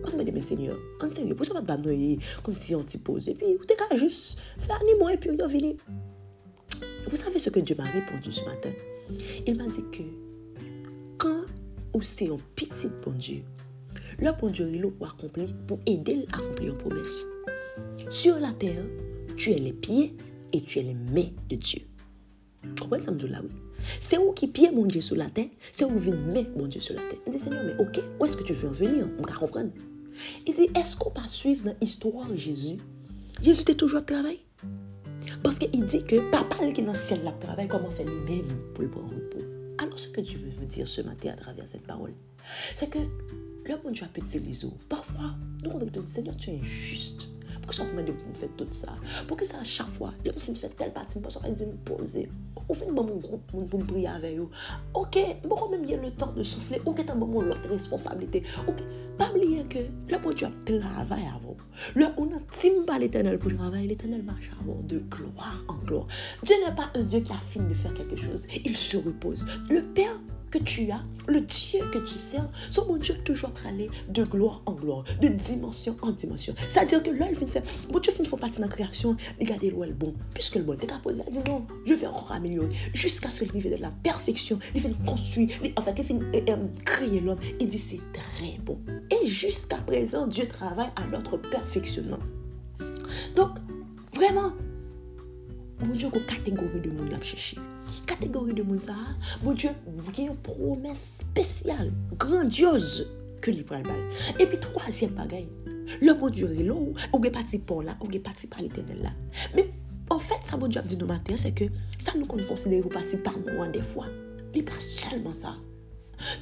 on 0.07 0.17
me 0.17 0.25
dit, 0.25 0.33
mais 0.33 0.41
Seigneur, 0.41 0.79
en 1.03 1.09
sérieux, 1.11 1.35
pourquoi 1.35 1.61
va 1.61 1.77
te 1.77 2.43
comme 2.43 2.55
si 2.55 2.75
on 2.75 2.87
s'y 2.87 2.99
pose? 2.99 3.29
Et 3.29 3.35
puis, 3.35 3.47
tu 3.69 3.77
qu'à 3.77 3.97
juste 3.97 4.39
faire 4.59 4.81
un 4.81 5.09
et 5.11 5.19
puis 5.19 5.31
on 5.39 5.49
fini. 5.49 5.77
Vous 7.07 7.17
savez 7.17 7.39
ce 7.39 7.51
que 7.51 7.61
Dieu 7.61 7.77
m'a 7.77 7.85
répondu 7.85 8.33
ce 8.33 8.43
matin? 8.45 8.71
Il 9.47 9.57
m'a 9.57 9.67
dit 9.67 9.85
que 9.93 10.24
quand 11.19 11.45
c'est 12.03 12.29
un 12.29 12.37
petit 12.55 12.89
bon 13.05 13.13
Dieu, 13.13 13.43
le 14.19 14.31
bon 14.39 14.51
Dieu 14.51 14.71
il 14.73 14.83
pour 14.83 15.09
accomplir, 15.09 15.49
pour 15.67 15.79
aider 15.87 16.27
à 16.33 16.37
accomplir 16.37 16.73
une 16.73 16.79
promesse. 16.79 17.27
Sur 18.11 18.39
la 18.39 18.53
terre, 18.53 18.85
tu 19.37 19.51
es 19.51 19.59
les 19.59 19.73
pieds 19.73 20.17
et 20.53 20.61
tu 20.63 20.79
es 20.79 20.83
les 20.83 20.95
mains 20.95 21.31
de 21.49 21.57
Dieu. 21.57 21.83
Comprenez 22.79 23.05
ça, 23.05 23.11
là, 23.11 23.41
oui? 23.43 23.51
C'est 24.01 24.19
où 24.19 24.33
qui 24.33 24.49
pied 24.49 24.71
mon 24.71 24.87
Dieu 24.87 25.01
sur 25.01 25.17
la 25.17 25.29
terre, 25.29 25.49
c'est 25.73 25.85
où 25.85 25.99
vient 25.99 26.15
main 26.15 26.45
mon 26.57 26.67
Dieu 26.67 26.81
sur 26.81 26.95
la 26.95 27.03
terre. 27.03 27.19
Il 27.27 27.33
dit, 27.33 27.39
Seigneur, 27.39 27.65
mais 27.65 27.77
ok, 27.79 28.01
où 28.19 28.25
est-ce 28.25 28.37
que 28.37 28.43
tu 28.43 28.53
veux 28.53 28.69
en 28.69 28.73
venir? 28.73 29.09
On 29.19 29.23
va 29.23 29.35
comprendre. 29.35 29.71
Il 30.47 30.55
dit, 30.55 30.69
est-ce 30.75 30.97
qu'on 30.97 31.11
va 31.11 31.27
suivre 31.27 31.71
l'histoire 31.81 32.29
de 32.29 32.37
Jésus? 32.37 32.77
Jésus 33.43 33.63
était 33.63 33.75
toujours 33.75 34.01
au 34.01 34.05
travail. 34.05 34.39
Parce 35.43 35.59
qu'il 35.59 35.85
dit 35.87 36.05
que 36.05 36.31
papa 36.31 36.57
qui 36.73 36.81
est 36.81 36.85
dans 36.85 36.93
le 36.93 36.99
ciel, 36.99 37.23
là, 37.25 37.33
travail, 37.33 37.69
comment 37.69 37.91
faire 37.91 38.07
lui-même 38.07 38.47
pour 38.73 38.85
le 38.85 38.91
prendre 38.91 39.11
repos. 39.15 39.54
Alors, 39.85 39.99
ce 39.99 40.09
que 40.09 40.23
Dieu 40.23 40.39
veut 40.39 40.51
vous 40.51 40.65
dire 40.65 40.89
ce 40.89 41.03
matin 41.03 41.33
à 41.33 41.37
travers 41.37 41.69
cette 41.69 41.87
parole, 41.87 42.15
c'est 42.75 42.89
que 42.89 43.01
le 43.01 43.77
bon 43.83 43.91
Dieu 43.91 44.05
a 44.05 44.09
petit 44.09 44.39
les 44.39 44.65
eaux. 44.65 44.73
Parfois, 44.89 45.35
nous, 45.63 45.71
on 45.73 45.79
dit, 45.79 45.91
Seigneur, 46.07 46.35
tu 46.39 46.53
es 46.53 46.59
injuste. 46.59 47.29
Pourquoi 47.61 47.85
ça 47.85 47.93
me 47.93 48.03
fait 48.35 48.49
tout 48.57 48.67
ça 48.71 48.95
Pourquoi 49.29 49.47
ça, 49.47 49.59
à 49.59 49.65
chaque 49.65 49.91
fois, 49.91 50.15
le 50.25 50.33
film 50.33 50.57
fait 50.57 50.71
telle 50.71 50.95
partie, 50.95 51.21
parce 51.21 51.37
qu'on 51.37 51.53
dit 51.53 51.67
me 51.67 51.77
poser. 51.77 52.31
On 52.67 52.73
fait 52.73 52.91
mon 52.91 53.05
groupe 53.05 53.43
pour 53.69 53.85
prier 53.85 54.09
avec 54.09 54.39
eux. 54.39 54.49
Ok, 54.95 55.19
bon, 55.47 55.69
même 55.69 55.85
il 55.85 55.91
y 55.91 55.95
a 55.95 56.01
le 56.01 56.11
temps 56.13 56.33
de 56.33 56.43
souffler. 56.43 56.81
Ok, 56.87 57.05
t'as 57.07 57.15
moment 57.15 57.43
l'autre 57.43 57.69
responsabilité. 57.69 58.43
Ok, 58.67 58.83
pas 59.19 59.31
oublier 59.31 59.65
que 59.65 59.79
le 60.11 60.19
bon 60.19 60.33
Dieu 60.33 60.47
a 60.47 60.53
travaillé 60.65 61.27
avant. 61.27 61.57
Le, 61.95 62.07
on 62.17 62.27
a 62.27 62.41
timba 62.51 62.99
l'éternel 62.99 63.39
pour 63.39 63.55
travailler. 63.55 63.89
L'éternel 63.89 64.23
marche 64.23 64.51
avant 64.61 64.81
de 64.83 64.99
gloire 64.99 65.65
en 65.69 65.75
gloire. 65.85 66.07
Dieu 66.43 66.57
n'est 66.65 66.75
pas 66.75 66.91
un 66.95 67.03
Dieu 67.03 67.21
qui 67.21 67.33
a 67.33 67.39
fini 67.39 67.69
de 67.69 67.75
faire 67.75 67.95
quelque 67.95 68.17
chose. 68.17 68.47
Il 68.65 68.77
se 68.77 68.97
repose. 68.97 69.47
Le 69.71 69.83
Père 69.83 70.19
que 70.55 70.63
tu 70.63 70.89
as, 70.93 71.03
le 71.27 71.41
Dieu 71.41 71.81
que 71.93 71.99
tu 71.99 72.15
sers, 72.15 72.47
son 72.71 72.87
mon 72.87 72.97
Dieu 72.97 73.17
toujours 73.25 73.51
aller 73.67 73.91
de 74.09 74.23
gloire 74.23 74.63
en 74.67 74.73
gloire, 74.73 75.05
de 75.21 75.27
dimension 75.27 75.97
en 76.01 76.13
dimension. 76.13 76.55
C'est-à-dire 76.69 77.03
que 77.03 77.11
là, 77.11 77.27
il 77.29 77.37
vient 77.37 77.49
faire, 77.49 77.65
bon 77.91 77.99
Dieu 77.99 78.13
fait 78.13 78.37
partie 78.37 78.59
de 78.59 78.63
la 78.63 78.69
création, 78.69 79.17
regardez 79.41 79.71
le 79.71 79.93
bon, 79.93 80.15
puisque 80.33 80.55
le 80.55 80.63
bon, 80.63 80.77
t'es 80.77 80.87
capable 80.87 81.17
de 81.17 81.23
dire 81.23 81.43
non, 81.47 81.67
je 81.85 81.95
vais 81.95 82.07
encore 82.07 82.31
améliorer, 82.31 82.69
jusqu'à 82.93 83.31
ce 83.31 83.41
qu'il 83.41 83.49
arrive 83.49 83.77
de 83.77 83.83
la 83.83 83.91
perfection, 83.91 84.61
il 84.77 84.81
fait 84.81 84.95
construire, 85.05 85.51
en 85.77 85.83
fait, 85.83 85.95
il 85.99 86.05
fait 86.05 86.15
euh, 86.15 86.53
euh, 86.53 86.57
créer 86.85 87.19
l'homme, 87.19 87.39
il 87.59 87.69
dit 87.69 87.79
c'est 87.79 88.01
très 88.13 88.57
bon. 88.65 88.79
Et 89.11 89.27
jusqu'à 89.27 89.79
présent, 89.79 90.29
Dieu 90.29 90.47
travaille 90.47 90.91
à 90.95 91.05
notre 91.11 91.37
perfectionnement. 91.37 92.21
Donc, 93.35 93.51
vraiment, 94.15 94.53
mon 95.81 95.95
Dieu, 95.95 96.09
une 96.15 96.27
catégorie 96.27 96.81
de 96.81 96.91
monde 96.91 97.13
à 97.13 97.23
chercher 97.25 97.57
catégorie 98.03 98.55
de 98.55 98.63
monde 98.63 98.81
ça, 98.81 98.95
mon 99.43 99.53
Dieu, 99.53 99.71
vient 100.13 100.31
une 100.31 100.37
promesse 100.37 101.21
spéciale, 101.21 101.93
grandiose 102.19 103.07
que 103.41 103.51
lui 103.51 103.65
le 103.69 104.43
Et 104.43 104.47
puis 104.47 104.59
troisième 104.59 105.11
bagaille, 105.11 105.49
le 106.01 106.13
bon 106.15 106.31
Dieu 106.31 106.51
est 106.59 106.63
là, 106.63 106.75
ou 106.75 107.25
est 107.25 107.31
parti 107.31 107.59
pour 107.59 107.83
là, 107.83 107.97
ou 108.01 108.11
est 108.11 108.19
parti 108.19 108.47
par 108.47 108.63
l'éternel 108.63 109.03
là. 109.03 109.11
Mais 109.55 109.69
en 110.11 110.19
fait, 110.19 110.41
ça 110.45 110.57
bon 110.57 110.67
Dieu 110.67 110.81
a 110.81 110.83
dit 110.83 110.97
nous 110.97 111.07
matin, 111.07 111.35
c'est 111.37 111.53
que 111.53 111.65
ça 111.99 112.13
nous 112.17 112.27
considère 112.27 112.89
parti 112.89 113.17
par 113.17 113.35
nous 113.39 113.73
des 113.73 113.83
fois. 113.83 114.07
Il 114.55 114.65
pas 114.65 114.79
seulement 114.79 115.35
ça. 115.35 115.57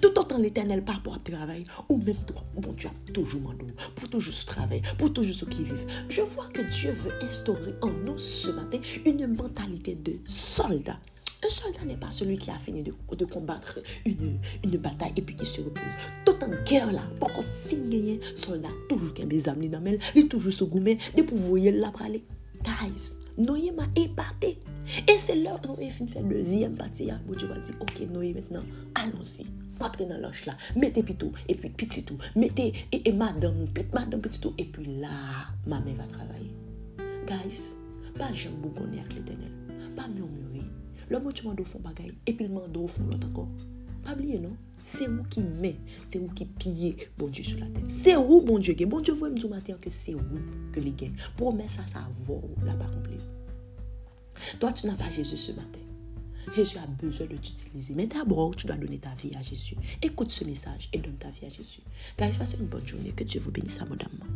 Tout 0.00 0.16
autant 0.18 0.38
l'éternel 0.38 0.84
par 0.84 0.96
rapport 0.96 1.14
à 1.14 1.18
travail, 1.18 1.64
ou 1.88 1.96
même 1.96 2.16
toi, 2.26 2.42
bon 2.54 2.72
Dieu 2.72 2.88
a 2.88 3.12
toujours 3.12 3.54
pour 3.96 4.08
toujours 4.10 4.34
ce 4.34 4.46
travail, 4.46 4.82
pour 4.98 5.12
toujours 5.12 5.34
ceux 5.34 5.46
qui 5.46 5.64
vivent. 5.64 5.86
Je 6.08 6.20
vois 6.20 6.46
que 6.52 6.60
Dieu 6.70 6.92
veut 6.92 7.12
instaurer 7.22 7.74
en 7.80 7.90
nous 8.04 8.18
ce 8.18 8.50
matin 8.50 8.78
une 9.06 9.34
mentalité 9.34 9.94
de 9.94 10.14
soldat. 10.26 10.98
Un 11.44 11.50
soldat 11.50 11.84
n'est 11.84 11.96
pas 11.96 12.12
celui 12.12 12.38
qui 12.38 12.50
a 12.50 12.58
fini 12.58 12.82
de, 12.82 13.24
combattre 13.24 13.80
une, 14.06 14.38
une, 14.64 14.76
bataille 14.78 15.12
et 15.16 15.22
puis 15.22 15.34
qui 15.34 15.44
se 15.44 15.60
repose. 15.60 15.82
Tout 16.24 16.36
en 16.40 16.64
guerre 16.64 16.92
là, 16.92 17.02
pour 17.18 17.32
qu'on 17.32 17.42
finisse, 17.42 18.20
soldat 18.36 18.68
toujours 18.88 19.12
qui 19.12 19.22
a 19.22 19.24
des 19.24 19.48
âmes 19.48 19.66
dans 19.68 19.82
il 20.14 20.24
est 20.24 20.28
toujours 20.28 20.52
se 20.52 20.62
gourmet, 20.62 20.98
de 21.16 21.22
pouvoir 21.22 21.72
la 21.72 21.90
praler. 21.90 22.22
Guys, 22.62 23.14
Noé 23.38 23.72
m'a 23.72 23.86
épaté. 23.96 24.58
Et 25.08 25.18
c'est 25.18 25.34
là 25.34 25.58
que 25.60 25.66
Noé 25.66 25.90
fin 25.90 26.06
fait 26.06 26.22
deuxième 26.22 26.74
partie. 26.74 27.08
Bon 27.26 27.34
Dieu 27.34 27.48
va 27.48 27.58
dire, 27.58 27.74
ok 27.80 28.08
Noé 28.10 28.34
maintenant, 28.34 28.62
allons-y. 28.94 29.44
Rentrez 29.80 30.06
dans 30.06 30.18
l'ange 30.18 30.46
là, 30.46 30.56
mettez 30.76 31.02
pitou, 31.02 31.32
et 31.48 31.56
puis 31.56 31.70
petit 31.70 32.04
tout, 32.04 32.16
mettez, 32.36 32.72
et, 32.92 33.08
et 33.08 33.12
madame, 33.12 33.66
madame 33.92 34.20
petit 34.20 34.38
tout, 34.38 34.54
et 34.58 34.64
puis 34.64 34.84
là, 35.00 35.08
ma 35.66 35.80
mère 35.80 35.96
va 35.96 36.04
travailler. 36.04 36.54
Guys, 37.26 37.74
pas 38.16 38.28
connaître 38.28 39.06
avec 39.06 39.14
l'éternel, 39.14 39.50
pas 39.96 40.06
murmurer. 40.06 40.51
L'homme 41.10 41.32
tu 41.32 41.46
m'as 41.46 41.54
fond 41.64 41.80
bagaille, 41.80 42.14
et 42.26 42.32
puis 42.32 42.46
le 42.46 42.54
mando 42.54 42.82
au 42.82 42.88
fond 42.88 43.04
l'autre 43.04 43.26
encore. 43.26 43.48
Pas 44.04 44.12
oublier 44.12 44.38
non? 44.38 44.56
C'est 44.82 45.06
vous 45.06 45.22
qui 45.24 45.40
met, 45.40 45.76
c'est 46.08 46.18
vous 46.18 46.32
qui 46.34 46.44
pillez 46.44 46.96
bon 47.16 47.28
Dieu 47.28 47.44
sur 47.44 47.58
la 47.58 47.66
tête. 47.66 47.88
C'est 47.88 48.16
vous, 48.16 48.40
bon 48.40 48.58
Dieu, 48.58 48.74
bon 48.86 49.00
Dieu, 49.00 49.14
vous 49.14 49.26
me 49.26 49.36
dire 49.36 49.48
matin 49.48 49.74
que 49.80 49.90
c'est 49.90 50.14
vous 50.14 50.40
que 50.72 50.80
les 50.80 50.90
gains. 50.90 51.12
Promets 51.36 51.68
ça, 51.68 51.82
ça 51.92 52.00
vaut 52.26 52.42
là 52.64 52.74
pas 52.74 52.86
complet. 52.86 53.16
Toi, 54.58 54.72
tu 54.72 54.86
n'as 54.88 54.94
pas 54.94 55.08
Jésus 55.10 55.36
ce 55.36 55.52
matin. 55.52 55.78
Jésus 56.54 56.78
a 56.78 56.86
besoin 57.00 57.26
de 57.26 57.36
t'utiliser. 57.36 57.94
Mais 57.94 58.06
d'abord, 58.06 58.56
tu 58.56 58.66
dois 58.66 58.76
donner 58.76 58.98
ta 58.98 59.14
vie 59.14 59.34
à 59.36 59.42
Jésus. 59.42 59.76
Écoute 60.02 60.32
ce 60.32 60.44
message 60.44 60.88
et 60.92 60.98
donne 60.98 61.16
ta 61.16 61.30
vie 61.30 61.46
à 61.46 61.48
Jésus. 61.48 61.80
Guys, 62.18 62.36
passez 62.36 62.56
une 62.58 62.66
bonne 62.66 62.86
journée. 62.86 63.12
Que 63.16 63.24
Dieu 63.24 63.40
vous 63.40 63.52
bénisse 63.52 63.80
abondamment. 63.80 64.26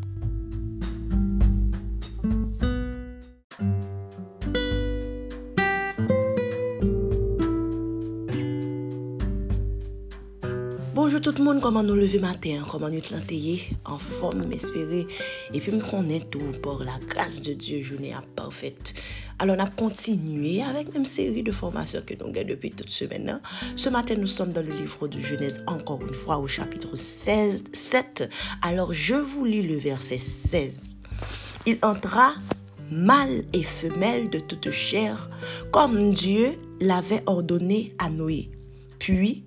Tout 11.37 11.43
le 11.43 11.53
monde, 11.53 11.61
comment 11.61 11.83
nous 11.83 11.95
lever 11.95 12.19
matin, 12.19 12.65
comment 12.67 12.89
nous 12.89 13.03
planter 13.03 13.69
en 13.85 13.99
forme, 13.99 14.47
m'espérer, 14.47 15.07
et 15.53 15.61
puis 15.61 15.71
me 15.71 15.83
connaître 15.83 16.31
tout 16.31 16.41
pour 16.63 16.83
la 16.83 16.99
grâce 17.11 17.43
de 17.43 17.53
Dieu, 17.53 17.83
journée 17.83 18.15
parfaite. 18.35 18.95
Alors, 19.39 19.57
on 19.59 19.63
a 19.63 19.69
continué 19.69 20.63
avec 20.63 20.95
une 20.97 21.05
série 21.05 21.43
de 21.43 21.53
formations 21.53 22.01
que 22.07 22.15
nous 22.15 22.31
avons 22.31 22.49
depuis 22.49 22.71
toute 22.71 22.89
semaine. 22.89 23.29
Hein. 23.29 23.41
Ce 23.77 23.91
matin, 23.91 24.15
nous 24.17 24.27
sommes 24.27 24.53
dans 24.53 24.65
le 24.65 24.73
livre 24.73 25.09
de 25.09 25.21
Genèse, 25.21 25.63
encore 25.67 26.01
une 26.01 26.15
fois, 26.15 26.39
au 26.39 26.47
chapitre 26.47 26.97
16, 26.97 27.65
7. 27.71 28.31
Alors, 28.63 28.95
je 28.95 29.17
vous 29.17 29.45
lis 29.45 29.63
le 29.63 29.77
verset 29.77 30.17
16. 30.17 30.97
Il 31.67 31.77
entra 31.83 32.33
mâle 32.91 33.45
et 33.53 33.63
femelle 33.63 34.31
de 34.31 34.39
toute 34.39 34.71
chair, 34.71 35.29
comme 35.71 36.13
Dieu 36.13 36.53
l'avait 36.81 37.23
ordonné 37.27 37.93
à 37.99 38.09
Noé. 38.09 38.49
Puis, 38.99 39.43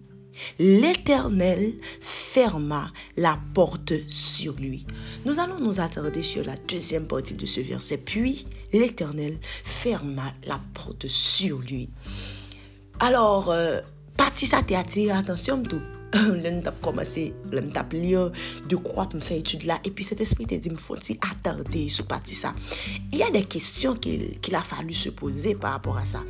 L'Éternel 0.60 1.73
ferma 2.02 2.91
la 3.17 3.38
porte 3.54 3.93
sur 4.10 4.54
lui. 4.56 4.86
Nous 5.25 5.39
allons 5.39 5.60
nous 5.60 5.80
attarder 5.80 6.23
sur 6.23 6.43
la 6.43 6.56
deuxième 6.67 7.06
partie 7.08 7.34
de 7.34 7.45
ce 7.45 7.62
verset. 7.62 7.97
Puis, 7.97 8.45
l'Éternel 8.73 9.38
ferma 9.43 10.34
la 10.45 10.60
porte 10.73 11.08
sur 11.08 11.60
lui. 11.60 11.89
Alors, 12.99 13.49
euh, 13.52 13.80
partie 14.17 14.45
ça 14.45 14.62
t'a 14.62 14.80
attiré 14.80 15.12
attention 15.12 15.62
tout. 15.63 15.82
lè 16.43 16.54
n 16.54 16.62
tap 16.65 16.80
komanse, 16.86 17.28
lè 17.54 17.63
n 17.65 17.69
tap 17.76 17.93
liyo, 17.95 18.28
de 18.69 18.80
kwa 18.82 19.06
pou 19.10 19.19
m 19.19 19.26
fè 19.26 19.39
etude 19.41 19.69
la, 19.69 19.80
epi 19.88 20.06
set 20.08 20.24
espri 20.26 20.48
te 20.50 20.60
di 20.62 20.74
m 20.74 20.80
fon 20.82 21.02
ti 21.04 21.17
atande 21.30 21.86
sou 21.93 22.10
pati 22.10 22.38
sa. 22.38 22.56
Y 23.13 23.24
a 23.26 23.30
de 23.34 23.43
kestyon 23.45 24.00
ki, 24.02 24.15
ki 24.43 24.56
la 24.56 24.63
falu 24.65 24.98
se 24.98 25.13
pose 25.15 25.56
par 25.62 25.78
rapport 25.78 26.02
a 26.02 26.06
sa. 26.10 26.24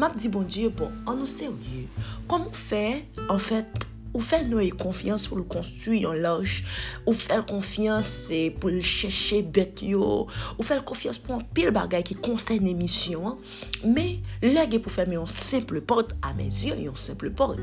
Map 0.00 0.18
di 0.18 0.32
bon 0.32 0.48
diyo, 0.48 0.72
bon, 0.76 0.92
an 1.06 1.20
nou 1.20 1.30
se 1.30 1.50
ou 1.50 1.70
yu, 1.70 1.86
kom 2.30 2.48
ou 2.48 2.66
fè, 2.66 3.00
an 3.28 3.40
fèt, 3.40 3.90
Ou 4.10 4.22
fèl 4.26 4.48
nou 4.50 4.58
e 4.58 4.72
konfians 4.74 5.22
pou 5.30 5.38
l'konstuy 5.38 6.00
yon 6.02 6.18
lòj, 6.24 6.56
ou 7.04 7.14
fèl 7.14 7.44
konfians 7.46 8.10
pou 8.58 8.72
l'chèche 8.74 9.38
bet 9.54 9.84
yo, 9.86 10.26
ou 10.56 10.66
fèl 10.66 10.82
konfians 10.86 11.20
pou 11.22 11.36
an 11.38 11.44
pil 11.54 11.70
bagay 11.74 12.02
ki 12.06 12.16
konsen 12.18 12.66
emisyon, 12.72 13.38
me 13.86 14.18
lège 14.42 14.82
pou 14.82 14.90
fèm 14.90 15.14
yon 15.14 15.30
simple 15.30 15.82
pot, 15.86 16.10
a 16.26 16.34
men 16.34 16.50
zyon 16.50 16.82
yon 16.88 16.98
simple 16.98 17.30
pot. 17.38 17.62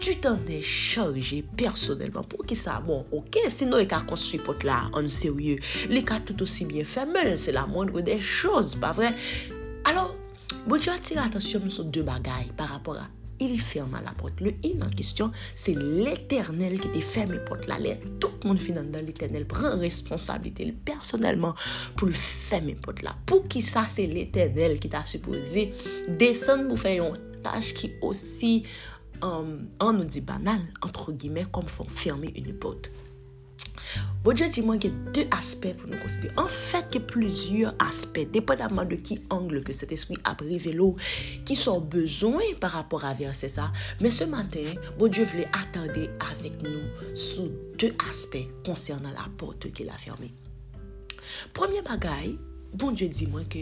tu 0.00 0.16
t'en 0.16 0.38
es 0.48 0.62
chargé 0.62 1.44
personnellement 1.56 2.22
pour 2.22 2.44
qui 2.46 2.56
ça 2.56 2.80
bon 2.86 3.04
ok 3.12 3.38
sinon 3.48 3.78
il 3.78 3.92
a 3.92 4.00
construit 4.00 4.38
pot 4.38 4.62
là 4.62 4.84
en 4.92 5.08
sérieux 5.08 5.58
les 5.88 6.04
cas 6.04 6.20
tout 6.20 6.40
aussi 6.42 6.64
bien 6.64 6.84
fait 6.84 7.06
c'est 7.36 7.52
la 7.52 7.66
moindre 7.66 8.00
des 8.00 8.20
choses 8.20 8.74
pas 8.76 8.92
vrai 8.92 9.14
alors 9.84 10.14
bon 10.66 10.78
tu 10.78 10.90
attires 10.90 11.22
attention 11.22 11.60
nous 11.64 11.70
sur 11.70 11.84
deux 11.84 12.02
bagailles 12.02 12.52
par 12.56 12.68
rapport 12.68 12.96
à 12.96 13.06
il 13.40 13.60
ferma 13.60 14.00
la 14.04 14.10
porte. 14.12 14.40
Le 14.40 14.52
in 14.64 14.84
en 14.84 14.90
question, 14.90 15.30
c'est 15.54 15.74
l'éternel 15.74 16.80
qui 16.80 16.88
te 16.88 17.00
ferme 17.00 17.32
la 17.32 17.38
porte. 17.40 17.66
Là, 17.66 17.76
tout 18.20 18.30
le 18.42 18.48
monde 18.48 18.58
finit 18.58 18.78
dans 18.90 19.04
l'éternel. 19.04 19.46
Prend 19.46 19.78
responsabilité 19.78 20.74
personnellement 20.84 21.54
pour 21.96 22.08
le 22.08 22.14
fermer 22.14 22.74
la 22.74 22.80
porte. 22.80 23.02
Là. 23.02 23.14
Pour 23.26 23.46
qui 23.46 23.62
ça, 23.62 23.86
c'est 23.94 24.06
l'éternel 24.06 24.80
qui 24.80 24.88
t'a 24.88 25.04
supposé 25.04 25.72
descendre 26.08 26.68
pour 26.68 26.78
faire 26.78 27.04
une 27.04 27.42
tâche 27.42 27.74
qui 27.74 27.92
aussi... 28.02 28.64
euh, 29.22 29.58
on 29.80 29.92
nous 29.92 30.04
dit 30.04 30.20
banal, 30.20 30.60
entre 30.82 31.12
guillemets, 31.12 31.46
comme 31.50 31.66
fermer 31.66 32.32
une 32.36 32.54
porte. 32.54 32.90
Bon 34.22 34.32
Dieu 34.32 34.48
dit 34.48 34.62
moi 34.62 34.76
qu'il 34.76 34.90
y 34.90 34.94
a 34.94 35.10
deux 35.12 35.26
aspects 35.30 35.72
pour 35.74 35.88
nous 35.88 35.96
considérer. 35.98 36.34
En 36.36 36.48
fait, 36.48 36.84
il 36.90 36.94
y 36.94 36.98
a 36.98 37.06
plusieurs 37.06 37.74
aspects, 37.78 38.26
dépendamment 38.30 38.84
de 38.84 38.96
qui 38.96 39.20
angle 39.30 39.62
que 39.62 39.72
cet 39.72 39.92
esprit 39.92 40.18
a 40.24 40.34
révélé, 40.34 40.78
qui 41.44 41.56
sont 41.56 41.80
besoin 41.80 42.42
par 42.60 42.72
rapport 42.72 43.04
à 43.04 43.14
verset 43.14 43.48
ça. 43.48 43.72
Mais 44.00 44.10
ce 44.10 44.24
matin, 44.24 44.64
bon 44.98 45.08
Dieu 45.08 45.24
voulait 45.24 45.48
attendre 45.52 46.08
avec 46.32 46.62
nous 46.62 47.14
sous 47.14 47.48
deux 47.78 47.94
aspects 48.10 48.46
concernant 48.64 49.10
la 49.10 49.26
porte 49.38 49.72
qu'il 49.72 49.88
a 49.88 49.96
fermée. 49.96 50.32
Premier 51.54 51.82
bagaille, 51.82 52.36
bon 52.74 52.90
Dieu 52.90 53.08
dit 53.08 53.26
moi 53.26 53.42
que 53.48 53.58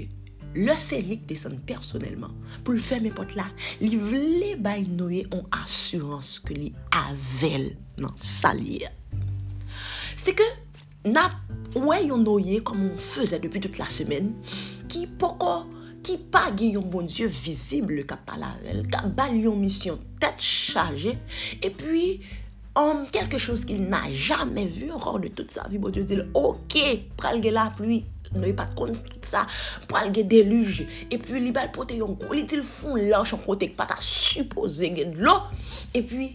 Le 0.56 0.72
serik 0.80 1.26
desen 1.28 1.58
personelman. 1.68 2.32
Pou 2.64 2.72
l 2.72 2.80
fè 2.80 2.96
mè 3.04 3.12
pot 3.14 3.34
la, 3.36 3.44
li 3.82 3.98
vle 4.00 4.54
bay 4.62 4.86
Noye 4.88 5.26
an 5.36 5.44
asurans 5.60 6.38
ke 6.46 6.56
li 6.56 6.70
avel 6.96 7.68
nan 8.00 8.14
salye. 8.24 8.88
Se 10.16 10.32
ke 10.36 10.46
nap 11.12 11.36
wè 11.76 12.00
yon 12.06 12.24
Noye 12.24 12.62
kom 12.64 12.86
on 12.88 12.96
fèzè 12.96 13.40
depi 13.42 13.60
tout 13.66 13.76
la 13.82 13.90
semen, 13.92 14.32
ki 14.88 15.04
poko, 15.20 15.58
ki 16.06 16.16
pa 16.32 16.46
gi 16.56 16.72
yon 16.78 16.88
bon 16.88 17.04
dieu 17.10 17.28
vizible 17.28 18.06
kap 18.08 18.24
palavel, 18.28 18.84
kap 18.88 19.12
bal 19.18 19.36
yon 19.36 19.60
misyon 19.60 20.00
tèt 20.22 20.40
chaje, 20.40 21.12
e 21.60 21.72
pwi 21.74 22.08
an 22.80 23.04
kelke 23.12 23.40
chos 23.42 23.64
ki 23.68 23.76
l 23.76 23.86
na 23.92 24.06
jamè 24.08 24.64
vu 24.72 24.88
ankor 24.96 25.20
de 25.20 25.34
tout 25.36 25.52
sa 25.52 25.68
vi, 25.68 25.80
bon 25.82 25.92
dieu 25.92 26.08
dil, 26.08 26.24
ok, 26.32 26.80
pral 27.20 27.44
ge 27.44 27.52
la 27.52 27.68
ploui, 27.76 28.00
nou 28.38 28.48
e 28.48 28.54
pat 28.56 28.74
kon 28.78 28.94
tout 28.96 29.28
sa 29.28 29.44
pou 29.86 29.98
al 30.00 30.12
gen 30.14 30.28
deluj. 30.30 30.82
E 31.10 31.20
pi 31.20 31.40
li 31.40 31.52
bal 31.56 31.70
pote 31.74 31.98
yon 31.98 32.16
kou, 32.20 32.34
li 32.36 32.46
til 32.48 32.64
foun 32.66 33.08
la 33.10 33.22
chan 33.26 33.42
kote 33.44 33.70
k 33.70 33.78
pat 33.78 33.96
a 33.96 34.00
suppose 34.02 34.92
gen 34.96 35.16
lo. 35.22 35.36
E 35.96 36.02
pi 36.06 36.30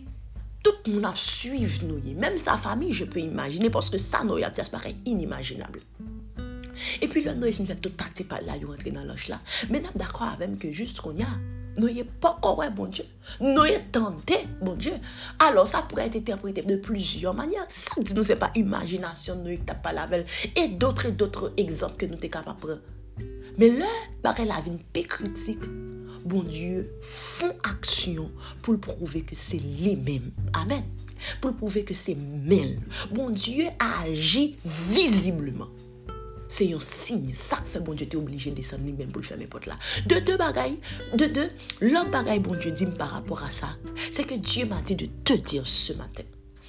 tout 0.62 0.92
moun 0.92 1.08
ap 1.10 1.18
suiv 1.18 1.82
nou 1.88 2.02
ye. 2.02 2.16
Mem 2.18 2.38
sa 2.42 2.58
fami 2.62 2.92
je 2.94 3.08
pe 3.10 3.22
imagine 3.24 3.72
poske 3.74 4.02
sa 4.02 4.26
nou 4.28 4.42
yap 4.42 4.56
ti 4.58 4.64
aspare 4.64 4.94
inimaginable. 5.06 5.84
E 7.02 7.08
pi 7.08 7.22
lwen 7.22 7.40
nou 7.42 7.50
e 7.50 7.56
fin 7.56 7.70
fè 7.70 7.78
tout 7.78 7.94
pati 7.98 8.26
pal 8.30 8.46
la 8.48 8.58
yo 8.60 8.72
rentre 8.74 8.94
nan 8.94 9.10
loch 9.10 9.30
la. 9.32 9.42
Men 9.74 9.90
ap 9.90 9.98
dakwa 10.02 10.34
avèm 10.36 10.58
ke 10.62 10.74
just 10.74 11.02
kon 11.04 11.20
ya. 11.22 11.30
Nous 11.78 11.88
n'avons 11.88 12.10
pas 12.20 12.38
encore 12.42 12.64
bon 12.72 12.86
Dieu. 12.86 13.06
Nous 13.40 13.62
avons 13.62 13.80
tenté, 13.92 14.36
bon 14.62 14.74
Dieu. 14.74 14.94
Alors, 15.40 15.68
ça 15.68 15.82
pourrait 15.82 16.08
être 16.08 16.18
interprété 16.18 16.62
de 16.62 16.76
plusieurs 16.76 17.34
manières. 17.34 17.66
Ça, 17.70 17.92
nous, 18.16 18.24
c'est 18.24 18.36
pas 18.36 18.52
imagination, 18.56 19.36
nous 19.36 19.52
n'avons 19.52 19.82
pas 19.82 19.94
la 19.94 20.06
veille. 20.08 20.26
Et 20.56 20.68
d'autres 20.68 21.08
et 21.08 21.12
d'autres 21.12 21.54
exemples 21.58 21.96
que 21.98 22.06
nous 22.06 22.20
sommes 22.20 22.30
capables 22.30 22.68
de. 22.68 22.82
Mais 23.58 23.70
là, 23.70 23.86
pareil, 24.24 24.48
la 24.48 24.60
vie 24.60 24.72
une 24.72 25.04
critique 25.04 25.60
bon 26.26 26.44
Dieu 26.44 26.90
font 27.02 27.54
action 27.64 28.30
pour 28.62 28.80
prouver 28.80 29.22
que 29.22 29.36
c'est 29.36 29.58
lui-même. 29.58 30.32
Amen. 30.54 30.84
Pour 31.40 31.54
prouver 31.54 31.84
que 31.84 31.94
c'est 31.94 32.16
même. 32.16 32.80
Bon 33.12 33.30
Dieu 33.30 33.66
agit 34.04 34.56
visiblement. 34.66 35.68
C'est 36.52 36.74
un 36.74 36.80
signe. 36.82 37.32
Ça 37.34 37.56
fait 37.66 37.80
bon 37.80 37.94
Dieu, 37.94 38.06
tu 38.10 38.18
obligé 38.18 38.52
de 38.52 38.58
descendre 38.58 38.84
lui-même 38.84 39.08
pour 39.08 39.22
le 39.22 39.26
faire 39.26 39.38
mes 39.38 39.48
potes 39.48 39.68
là. 39.68 39.76
De 40.06 40.20
deux 40.20 40.36
bagailles, 40.36 40.78
de 41.14 41.26
deux, 41.28 41.50
l'autre 41.80 42.12
bagaille, 42.12 42.40
bon 42.40 42.56
Dieu 42.56 42.72
dit 42.72 42.86
par 42.88 43.12
rapport 43.12 43.42
à 43.42 43.50
ça, 43.50 43.70
c'est 44.12 44.26
que 44.26 44.36
Dieu 44.36 44.66
m'a 44.66 44.82
dit 44.82 44.96
de 44.96 45.08
te 45.24 45.32
dire 45.32 45.66
ce 45.66 45.94
matin 45.94 46.24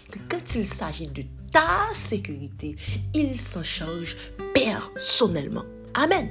que 0.08 0.20
quand 0.28 0.54
il 0.54 0.68
s'agit 0.68 1.08
de 1.08 1.24
ta 1.50 1.88
sécurité, 1.94 2.76
il 3.12 3.40
s'en 3.40 3.64
charge 3.64 4.16
personnellement. 4.54 5.64
Amen. 5.94 6.30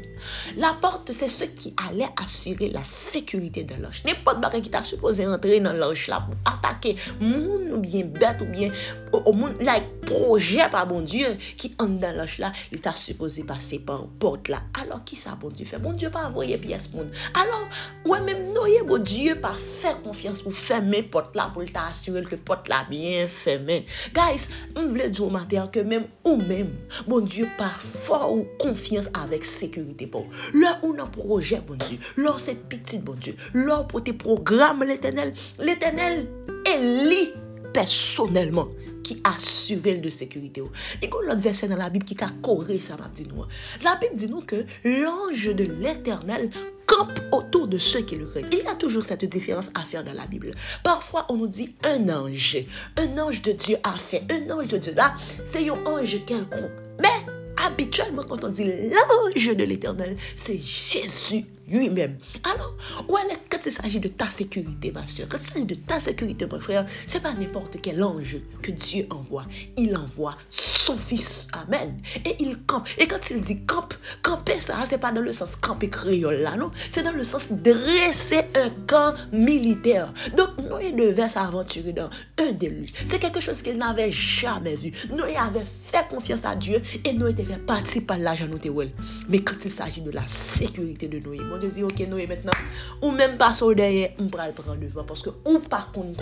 La 0.55 0.75
porte, 0.81 1.11
c'est 1.11 1.29
ce 1.29 1.43
qui 1.43 1.73
allait 1.89 2.07
assurer 2.23 2.69
la 2.69 2.83
sécurité 2.85 3.65
de 3.65 3.75
l'ange. 3.75 4.01
N'importe 4.05 4.61
qui 4.61 4.69
t'a 4.69 4.83
supposé 4.83 5.27
entrer 5.27 5.59
dans 5.59 5.73
l'ange 5.73 6.07
là 6.07 6.25
pour 6.25 6.35
attaquer 6.51 6.95
monde 7.19 7.69
ou 7.73 7.77
bien 7.77 8.05
bête 8.05 8.41
ou 8.41 8.45
bien 8.45 8.71
au 9.11 9.33
monde, 9.33 9.53
like, 9.59 9.83
projet 10.11 10.67
par 10.71 10.87
bon 10.87 11.01
Dieu 11.01 11.27
qui 11.57 11.73
entre 11.79 11.99
dans 11.99 12.15
l'âge 12.15 12.37
là, 12.37 12.51
il 12.71 12.81
t'a 12.81 12.95
supposé 12.95 13.43
passer 13.43 13.79
par 13.79 14.05
porte 14.19 14.49
là. 14.49 14.61
Alors 14.81 15.03
qui 15.03 15.15
ça 15.15 15.37
bon 15.39 15.49
Dieu 15.49 15.65
fait? 15.65 15.79
Bon 15.79 15.93
Dieu 15.93 16.09
pas 16.09 16.27
envoyer 16.27 16.57
pièce 16.57 16.91
monde. 16.93 17.11
Alors, 17.33 17.67
ouais 18.05 18.21
même 18.21 18.53
noyer 18.53 18.81
bon 18.83 19.01
Dieu 19.01 19.35
pas 19.35 19.53
faire 19.53 20.01
confiance 20.01 20.41
pour 20.41 20.53
fermer 20.53 21.03
porte 21.03 21.35
là 21.35 21.51
pour 21.53 21.63
t'assurer 21.65 22.21
que 22.23 22.35
porte 22.35 22.67
là 22.67 22.85
bien 22.89 23.27
fermée. 23.27 23.85
Guys, 24.13 24.49
on 24.75 24.87
veut 24.87 25.09
dire 25.09 25.25
au 25.25 25.29
matin 25.29 25.67
que 25.71 25.79
même 25.79 26.05
ou 26.23 26.35
même 26.35 26.71
bon 27.07 27.21
Dieu 27.21 27.47
pas 27.57 27.71
fort 27.79 28.33
ou 28.33 28.47
confiance 28.59 29.05
avec 29.13 29.45
sécurité 29.45 30.07
pour. 30.07 30.25
Là 30.53 30.79
on 30.83 30.97
a 30.99 31.05
projet 31.05 31.61
bon 31.65 31.75
Dieu, 31.87 31.97
là 32.17 32.33
c'est 32.37 32.67
petit 32.67 32.97
bon 32.97 33.13
Dieu, 33.13 33.35
là 33.53 33.85
pour 33.87 34.03
tes 34.03 34.13
programmes 34.13 34.83
l'éternel, 34.83 35.33
l'éternel 35.59 36.27
est 36.65 37.07
lui 37.07 37.29
personnellement 37.73 38.67
qui 39.11 39.21
assure 39.23 39.81
de 39.81 40.09
sécurité. 40.09 40.61
Et 41.01 41.09
quand 41.09 41.21
l'autre 41.21 41.39
verset 41.39 41.67
dans 41.67 41.75
la 41.75 41.89
Bible 41.89 42.05
qui 42.05 42.15
a 42.23 42.29
coré 42.41 42.79
ça 42.79 42.95
m'a 42.95 43.09
dit 43.13 43.27
nous. 43.27 43.43
La 43.83 43.95
Bible 43.95 44.15
dit 44.15 44.29
nous 44.29 44.41
que 44.41 44.65
l'ange 44.85 45.53
de 45.53 45.63
l'éternel 45.63 46.49
campe 46.85 47.19
autour 47.31 47.67
de 47.67 47.77
ceux 47.77 48.01
qui 48.01 48.15
le 48.15 48.25
craignent. 48.25 48.47
Il 48.51 48.59
y 48.59 48.67
a 48.67 48.75
toujours 48.75 49.03
cette 49.03 49.25
différence 49.25 49.67
à 49.73 49.83
faire 49.83 50.03
dans 50.03 50.13
la 50.13 50.25
Bible. 50.27 50.51
Parfois, 50.83 51.25
on 51.29 51.37
nous 51.37 51.47
dit 51.47 51.73
un 51.83 52.09
ange. 52.09 52.57
Un 52.97 53.17
ange 53.17 53.41
de 53.41 53.51
Dieu 53.51 53.77
a 53.83 53.93
fait. 53.93 54.23
Un 54.29 54.49
ange 54.51 54.67
de 54.67 54.77
Dieu 54.77 54.93
là, 54.93 55.13
c'est 55.45 55.69
un 55.69 55.85
ange 55.85 56.23
quelconque. 56.25 56.71
Mais 57.01 57.09
habituellement, 57.65 58.23
quand 58.23 58.43
on 58.43 58.49
dit 58.49 58.65
l'ange 58.65 59.55
de 59.55 59.63
l'éternel, 59.63 60.15
c'est 60.35 60.57
Jésus 60.57 61.45
lui-même. 61.67 62.17
Alors, 62.51 62.75
quand 63.49 63.65
il 63.65 63.71
s'agit 63.71 63.99
de 63.99 64.07
ta 64.07 64.29
sécurité, 64.29 64.91
ma 64.91 65.05
soeur, 65.05 65.27
quand 65.29 65.37
il 65.41 65.47
s'agit 65.47 65.65
de 65.65 65.75
ta 65.75 65.99
sécurité, 65.99 66.45
mon 66.45 66.59
frère, 66.59 66.85
c'est 67.07 67.21
pas 67.21 67.33
n'importe 67.33 67.77
quel 67.81 68.03
ange 68.03 68.37
que 68.61 68.71
Dieu 68.71 69.05
envoie. 69.09 69.45
Il 69.77 69.95
envoie 69.95 70.37
son 70.49 70.97
fils. 70.97 71.47
Amen. 71.53 71.99
Et 72.25 72.35
il 72.39 72.57
campe. 72.65 72.87
Et 72.97 73.07
quand 73.07 73.29
il 73.29 73.41
dit 73.41 73.61
campe, 73.65 73.93
camper, 74.21 74.59
ça, 74.59 74.75
c'est 74.85 74.97
pas 74.97 75.11
dans 75.11 75.21
le 75.21 75.33
sens 75.33 75.55
camper 75.55 75.89
créole 75.89 76.41
là, 76.41 76.55
non. 76.55 76.71
C'est 76.91 77.03
dans 77.03 77.11
le 77.11 77.23
sens 77.23 77.47
dresser 77.51 78.41
un 78.55 78.69
camp 78.87 79.13
militaire. 79.31 80.13
Donc, 80.35 80.57
Noé 80.57 80.91
devait 80.91 81.29
s'aventurer 81.29 81.93
dans 81.93 82.09
un 82.39 82.51
déluge. 82.51 82.93
C'est 83.07 83.19
quelque 83.19 83.39
chose 83.39 83.61
qu'il 83.61 83.77
n'avait 83.77 84.11
jamais 84.11 84.75
vu. 84.75 84.91
Noé 85.11 85.35
avait 85.35 85.65
fait 85.65 86.07
confiance 86.09 86.45
à 86.45 86.55
Dieu 86.55 86.81
et 87.03 87.13
Noé 87.13 87.31
était 87.31 87.43
fait 87.43 87.63
partie 87.65 88.01
par 88.01 88.17
l'argent 88.17 88.47
Mais 89.29 89.39
quand 89.39 89.55
il 89.63 89.71
s'agit 89.71 90.01
de 90.01 90.11
la 90.11 90.25
sécurité 90.27 91.07
de 91.07 91.19
Noé, 91.19 91.39
de 91.61 91.71
zi, 91.71 91.85
ok 91.87 92.05
nou 92.09 92.19
e 92.21 92.27
maintenant, 92.29 92.57
ou 92.99 93.13
menm 93.15 93.37
pa 93.39 93.53
sou 93.57 93.75
derye, 93.77 94.11
m 94.19 94.29
pral 94.33 94.55
pran 94.57 94.79
devan, 94.81 95.07
paske 95.09 95.33
ou 95.45 95.61
pa 95.69 95.85
kon 95.93 96.13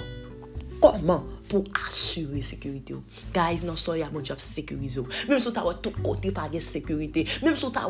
koman 0.79 1.38
comment 1.49 1.63
pour 1.63 1.63
assurer 1.87 2.41
sécurité. 2.41 2.95
Guys, 3.33 3.65
non, 3.65 3.75
ça, 3.75 3.97
y 3.97 4.01
a 4.01 4.09
mon 4.11 4.23
job 4.23 4.37
sécurisé. 4.39 5.01
Même 5.27 5.39
si 5.39 5.51
tu 5.51 5.59
as 5.59 5.73
tout 5.81 5.91
côté 6.03 6.31
pas 6.31 6.47
de 6.47 6.59
sécurité, 6.59 7.25
même 7.43 7.55
si 7.55 7.65
tu 7.71 7.77
as 7.77 7.89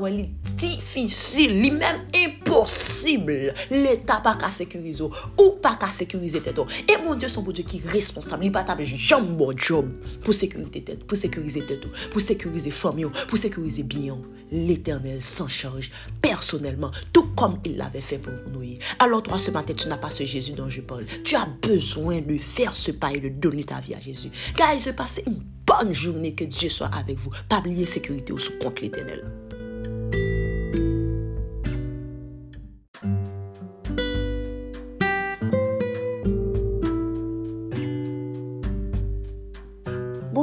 difficile, 0.56 1.62
li 1.62 1.72
même 1.72 2.02
impossible, 2.16 3.54
l'État 3.70 4.22
pas 4.22 4.36
qu'à 4.36 4.50
sécuriser 4.50 5.04
ou 5.04 5.52
pas 5.62 5.76
qu'à 5.76 5.92
sécuriser 5.92 6.42
tête. 6.42 6.60
Et 6.88 7.04
mon 7.04 7.16
Dieu, 7.16 7.28
son 7.28 7.42
bon 7.42 7.52
Dieu 7.52 7.64
qui 7.64 7.78
est 7.78 7.90
responsable, 7.90 8.46
il 8.46 8.52
pas 8.52 8.64
taper 8.64 8.86
jamais 8.86 9.28
bon 9.28 9.56
job 9.56 9.92
pour 10.24 10.34
sécuriser 10.34 10.82
tête, 10.82 11.06
pour 11.06 11.18
sécuriser 11.18 11.66
tête, 11.66 11.86
pour 12.12 12.22
sécuriser 12.22 12.72
famille, 12.72 13.08
pour 13.28 13.38
sécuriser 13.38 13.84
bien. 13.84 14.18
L'Éternel 14.52 15.22
s'en 15.22 15.48
charge 15.48 15.92
personnellement, 16.24 16.90
tout 17.14 17.28
comme 17.36 17.60
il 17.66 17.78
l'avait 17.78 18.02
fait 18.02 18.18
pour 18.18 18.34
nous. 18.52 18.64
Alors 18.98 19.22
toi, 19.22 19.38
ce 19.38 19.52
matin, 19.52 19.74
tu 19.76 19.88
n'as 19.88 19.98
pas 19.98 20.10
ce 20.10 20.24
Jésus 20.24 20.54
dont 20.54 20.70
je 20.70 20.82
parle. 20.82 21.06
Tu 21.24 21.36
as 21.36 21.48
besoin 21.62 22.20
de 22.20 22.36
faire 22.38 22.76
ce 22.76 22.92
pas 22.92 23.14
et 23.14 23.20
de 23.20 23.30
donner 23.30 23.49
ta 23.66 23.80
vie 23.80 23.94
à 23.94 24.00
Jésus. 24.00 24.30
Car 24.56 24.74
il 24.74 24.80
se 24.80 24.90
passe 24.92 25.22
une 25.26 25.42
bonne 25.66 25.94
journée. 25.94 26.34
Que 26.34 26.44
Dieu 26.44 26.70
soit 26.70 26.92
avec 26.94 27.18
vous. 27.18 27.32
Pas 27.48 27.60
oublier 27.60 27.86
sécurité 27.86 28.34
ou 28.34 28.40
sous 28.40 28.54
compte 28.60 28.82
l'éternel. 28.82 29.24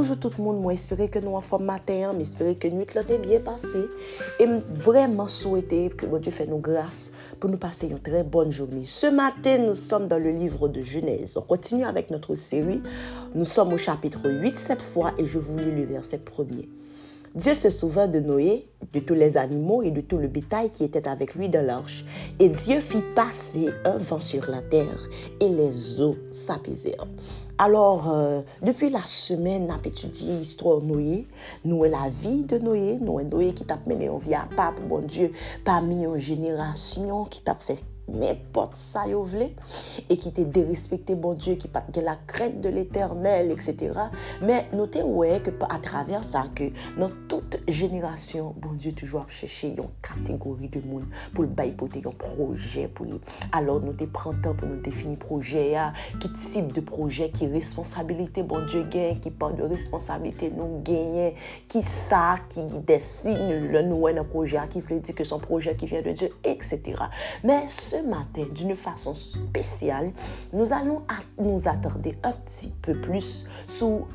Bonjour 0.08 0.20
tout 0.20 0.38
le 0.38 0.44
monde, 0.44 0.60
moi 0.60 0.72
j'espère 0.72 1.10
que 1.10 1.18
nous 1.18 1.34
en 1.34 1.40
forme 1.40 1.64
matin, 1.64 2.14
j'espère 2.16 2.56
que 2.56 2.68
nuit 2.68 2.86
là 2.94 3.02
bien 3.02 3.40
passé 3.40 3.88
et 4.38 4.46
vraiment 4.72 5.26
souhaiter 5.26 5.88
que 5.88 6.06
Dieu 6.18 6.30
fait 6.30 6.46
nous 6.46 6.58
grâce 6.58 7.14
pour 7.40 7.50
nous 7.50 7.56
passer 7.56 7.88
une 7.88 7.98
très 7.98 8.22
bonne 8.22 8.52
journée. 8.52 8.84
Ce 8.86 9.08
matin, 9.08 9.58
nous 9.58 9.74
sommes 9.74 10.06
dans 10.06 10.22
le 10.22 10.30
livre 10.30 10.68
de 10.68 10.80
Genèse. 10.80 11.36
On 11.36 11.40
continue 11.40 11.84
avec 11.84 12.10
notre 12.10 12.36
série. 12.36 12.80
Nous 13.34 13.44
sommes 13.44 13.72
au 13.72 13.76
chapitre 13.76 14.30
8 14.30 14.56
cette 14.56 14.82
fois 14.82 15.10
et 15.18 15.26
je 15.26 15.40
vous 15.40 15.58
lis 15.58 15.72
le 15.72 15.82
verset 15.86 16.18
premier. 16.18 16.68
Dieu 17.34 17.56
se 17.56 17.70
souvint 17.70 18.06
de 18.06 18.20
Noé, 18.20 18.68
de 18.92 19.00
tous 19.00 19.14
les 19.14 19.36
animaux 19.36 19.82
et 19.82 19.90
de 19.90 20.02
tout 20.02 20.18
le 20.18 20.28
bétail 20.28 20.70
qui 20.70 20.84
était 20.84 21.08
avec 21.08 21.34
lui 21.34 21.48
dans 21.48 21.66
l'arche. 21.66 22.04
Et 22.38 22.48
Dieu 22.48 22.78
fit 22.78 23.02
passer 23.16 23.70
un 23.84 23.98
vent 23.98 24.20
sur 24.20 24.48
la 24.48 24.62
terre 24.62 25.08
et 25.40 25.48
les 25.48 26.00
eaux 26.00 26.16
s'apaisèrent. 26.30 27.08
Alors, 27.58 28.10
euh, 28.12 28.42
depi 28.60 28.90
la 28.92 29.00
semen 29.08 29.70
ap 29.72 29.86
etudye 29.88 30.42
istro 30.42 30.74
nouye, 30.84 31.22
nouye 31.64 31.88
la 31.88 32.10
vi 32.12 32.42
de 32.44 32.60
nouye, 32.60 32.98
nouye 33.00 33.24
nouye 33.30 33.54
ki 33.56 33.64
tap 33.70 33.88
mene 33.88 34.10
yon 34.10 34.20
vi 34.20 34.36
apap, 34.36 34.76
bon 34.90 35.08
Diyo, 35.08 35.30
pa 35.64 35.80
mi 35.80 36.02
yon 36.04 36.20
jenerasyon 36.20 37.24
ki 37.32 37.40
tap 37.48 37.64
fek 37.64 37.95
n'importe 38.08 38.76
ça 38.76 39.06
yo 39.08 39.26
et 40.08 40.16
qui 40.16 40.32
te 40.32 40.40
dérespecté 40.40 41.14
bon 41.14 41.34
Dieu 41.34 41.54
qui 41.54 41.66
pas 41.66 41.84
la 41.96 42.16
crainte 42.26 42.60
de 42.60 42.68
l'éternel 42.68 43.50
etc 43.50 43.92
mais 44.42 44.66
notez 44.72 45.02
ouais 45.02 45.40
que 45.40 45.50
à 45.68 45.78
travers 45.78 46.22
ça 46.22 46.44
que 46.54 46.64
dans 46.98 47.10
toute 47.28 47.58
génération 47.66 48.54
bon 48.58 48.72
Dieu 48.74 48.92
toujours 48.92 49.28
chercher 49.28 49.68
une 49.68 49.84
catégorie 50.00 50.68
de 50.68 50.80
monde 50.86 51.04
pour 51.34 51.42
le 51.42 51.50
bail 51.50 51.74
un 51.80 52.10
projet 52.10 52.88
pour 52.88 53.06
alors 53.52 53.80
nous 53.80 53.92
te 53.92 54.04
temps 54.04 54.54
pour 54.54 54.68
nous 54.68 54.80
définir 54.80 55.18
projet 55.18 55.74
qui 56.20 56.32
type 56.32 56.72
de 56.72 56.80
projet 56.80 57.30
qui 57.30 57.46
responsabilité 57.46 58.42
bon 58.42 58.64
Dieu 58.66 58.84
gagne 58.88 59.18
qui 59.18 59.30
parle 59.30 59.56
de 59.56 59.64
responsabilité 59.64 60.52
nous 60.56 60.80
gagne 60.82 61.32
qui 61.68 61.82
ça 61.82 62.36
qui 62.48 62.60
dessine 62.86 63.68
le 63.72 63.82
nouvel 63.82 64.22
projet 64.24 64.58
qui 64.70 64.80
veut 64.80 65.00
dire 65.00 65.14
que 65.14 65.24
son 65.24 65.40
projet 65.40 65.74
qui 65.74 65.86
vient 65.86 66.02
de 66.02 66.12
Dieu 66.12 66.30
etc 66.44 66.94
mais 67.42 67.64
ce 67.96 68.02
matin, 68.06 68.44
d'une 68.52 68.76
façon 68.76 69.14
spéciale, 69.14 70.12
nous 70.52 70.72
allons 70.72 71.02
nous 71.38 71.68
attarder 71.68 72.16
un 72.22 72.32
petit 72.32 72.72
peu 72.82 72.94
plus 72.94 73.46
sur 73.66 74.06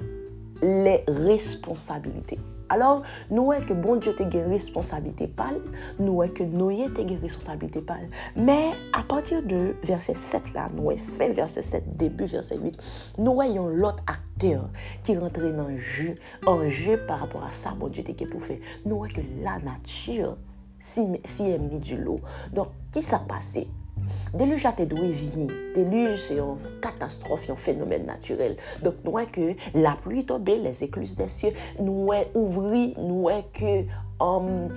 les 0.61 1.03
responsabilités. 1.07 2.37
Alors, 2.69 3.01
nous 3.29 3.51
est 3.51 3.65
que 3.65 3.73
bon 3.73 3.97
Dieu 3.97 4.13
te 4.13 4.23
une 4.23 4.49
responsabilité 4.49 5.27
pâle, 5.27 5.59
nous 5.99 6.23
est 6.23 6.29
que 6.29 6.43
Noé 6.43 6.87
te 6.95 7.01
une 7.01 7.19
responsabilité 7.19 7.81
pâle. 7.81 8.07
Mais 8.37 8.71
à 8.93 9.03
partir 9.03 9.43
de 9.43 9.75
verset 9.83 10.13
7 10.13 10.53
là, 10.53 10.69
nous 10.73 10.91
est 10.91 10.97
fin 10.97 11.29
verset 11.29 11.63
7, 11.63 11.97
début 11.97 12.25
verset 12.25 12.57
8, 12.57 12.77
nous 13.17 13.33
voyons 13.33 13.67
l'autre 13.67 14.03
acteur 14.07 14.69
qui 15.03 15.17
rentre 15.17 15.41
dans 15.41 15.75
jeu, 15.75 16.15
en 16.45 16.65
jeu 16.69 16.97
par 17.07 17.19
rapport 17.19 17.43
à 17.43 17.51
ça, 17.51 17.71
bon 17.77 17.87
Dieu 17.87 18.03
te 18.03 18.23
pour 18.23 18.41
faire. 18.41 18.59
Nous 18.85 19.05
est 19.05 19.09
que 19.09 19.21
la 19.43 19.57
nature 19.59 20.37
si, 20.81 21.01
est 21.01 21.59
mis 21.59 21.79
du 21.79 21.97
lot. 21.97 22.19
Donc, 22.51 22.67
qui 22.91 23.01
s'est 23.01 23.15
passé? 23.27 23.67
Déluge 24.33 24.65
a 24.65 24.71
été 24.71 24.85
doué 24.85 25.11
vini. 25.11 25.47
Déluge, 25.75 26.19
c'est 26.27 26.37
une 26.37 26.57
catastrophe, 26.81 27.49
un 27.49 27.55
phénomène 27.55 28.05
naturel. 28.05 28.57
Donc, 28.83 28.95
nous 29.03 29.13
que 29.31 29.53
la 29.73 29.95
pluie 30.01 30.25
tombée, 30.25 30.57
les 30.57 30.83
écluses 30.83 31.15
des 31.15 31.27
cieux, 31.27 31.53
nous 31.79 32.09
ouvri, 32.33 32.95
nous 32.97 33.29
que 33.53 33.85
um, 34.19 34.69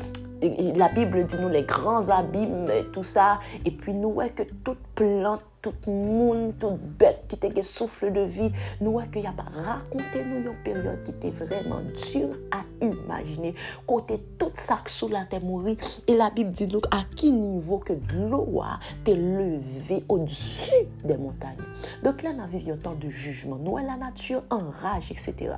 la 0.76 0.88
Bible 0.88 1.24
dit 1.24 1.36
nous 1.40 1.48
les 1.48 1.62
grands 1.62 2.08
abîmes, 2.10 2.66
tout 2.92 3.04
ça. 3.04 3.40
Et 3.64 3.70
puis, 3.70 3.94
nous 3.94 4.20
que 4.36 4.42
toute 4.64 4.78
plante 4.94 5.42
tout 5.64 5.90
monde, 5.90 6.53
toute 6.59 6.79
bête 6.98 7.24
qui 7.29 7.37
était 7.37 7.62
souffle 7.62 8.12
de 8.12 8.20
vie, 8.20 8.50
nous 8.81 9.00
que 9.11 9.18
y 9.18 9.27
a 9.27 9.33
pas 9.33 9.46
raconté 9.64 10.24
nous 10.24 10.50
une 10.50 10.57
période 10.62 11.03
qui 11.05 11.11
était 11.11 11.31
vraiment 11.31 11.81
dure 12.12 12.37
à 12.50 12.62
imaginer. 12.85 13.55
Côté 13.87 14.18
tout 14.38 14.53
ça 14.55 14.81
sous 14.87 15.09
la 15.09 15.24
terre 15.24 15.40
mourir 15.40 15.77
et 16.07 16.16
la 16.16 16.31
Bible 16.31 16.50
dit 16.50 16.66
nous 16.66 16.81
à 16.90 17.05
quel 17.16 17.35
niveau 17.35 17.79
que 17.79 17.94
l'eau 18.12 18.61
a 18.62 18.79
été 19.00 19.14
levée 19.14 20.05
au-dessus 20.09 20.70
des 21.05 21.16
montagnes. 21.16 21.57
Donc 22.03 22.22
là, 22.22 22.31
on 22.37 22.42
a 22.42 22.46
vécu 22.46 22.70
un 22.70 22.77
temps 22.77 22.94
de 23.00 23.09
jugement. 23.09 23.57
Nous, 23.57 23.77
la 23.79 23.96
nature 23.96 24.42
enrage, 24.50 25.11
etc. 25.11 25.55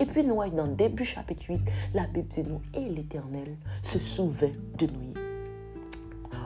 Et 0.00 0.06
puis, 0.06 0.24
nous, 0.24 0.36
dans 0.50 0.66
le 0.66 0.74
début 0.74 1.04
chapitre 1.04 1.46
8, 1.48 1.60
la 1.94 2.06
Bible 2.06 2.28
dit 2.28 2.44
nous, 2.48 2.60
et 2.74 2.88
l'Éternel 2.88 3.56
se 3.82 3.98
souvint 3.98 4.50
de 4.78 4.86
nous. 4.86 5.27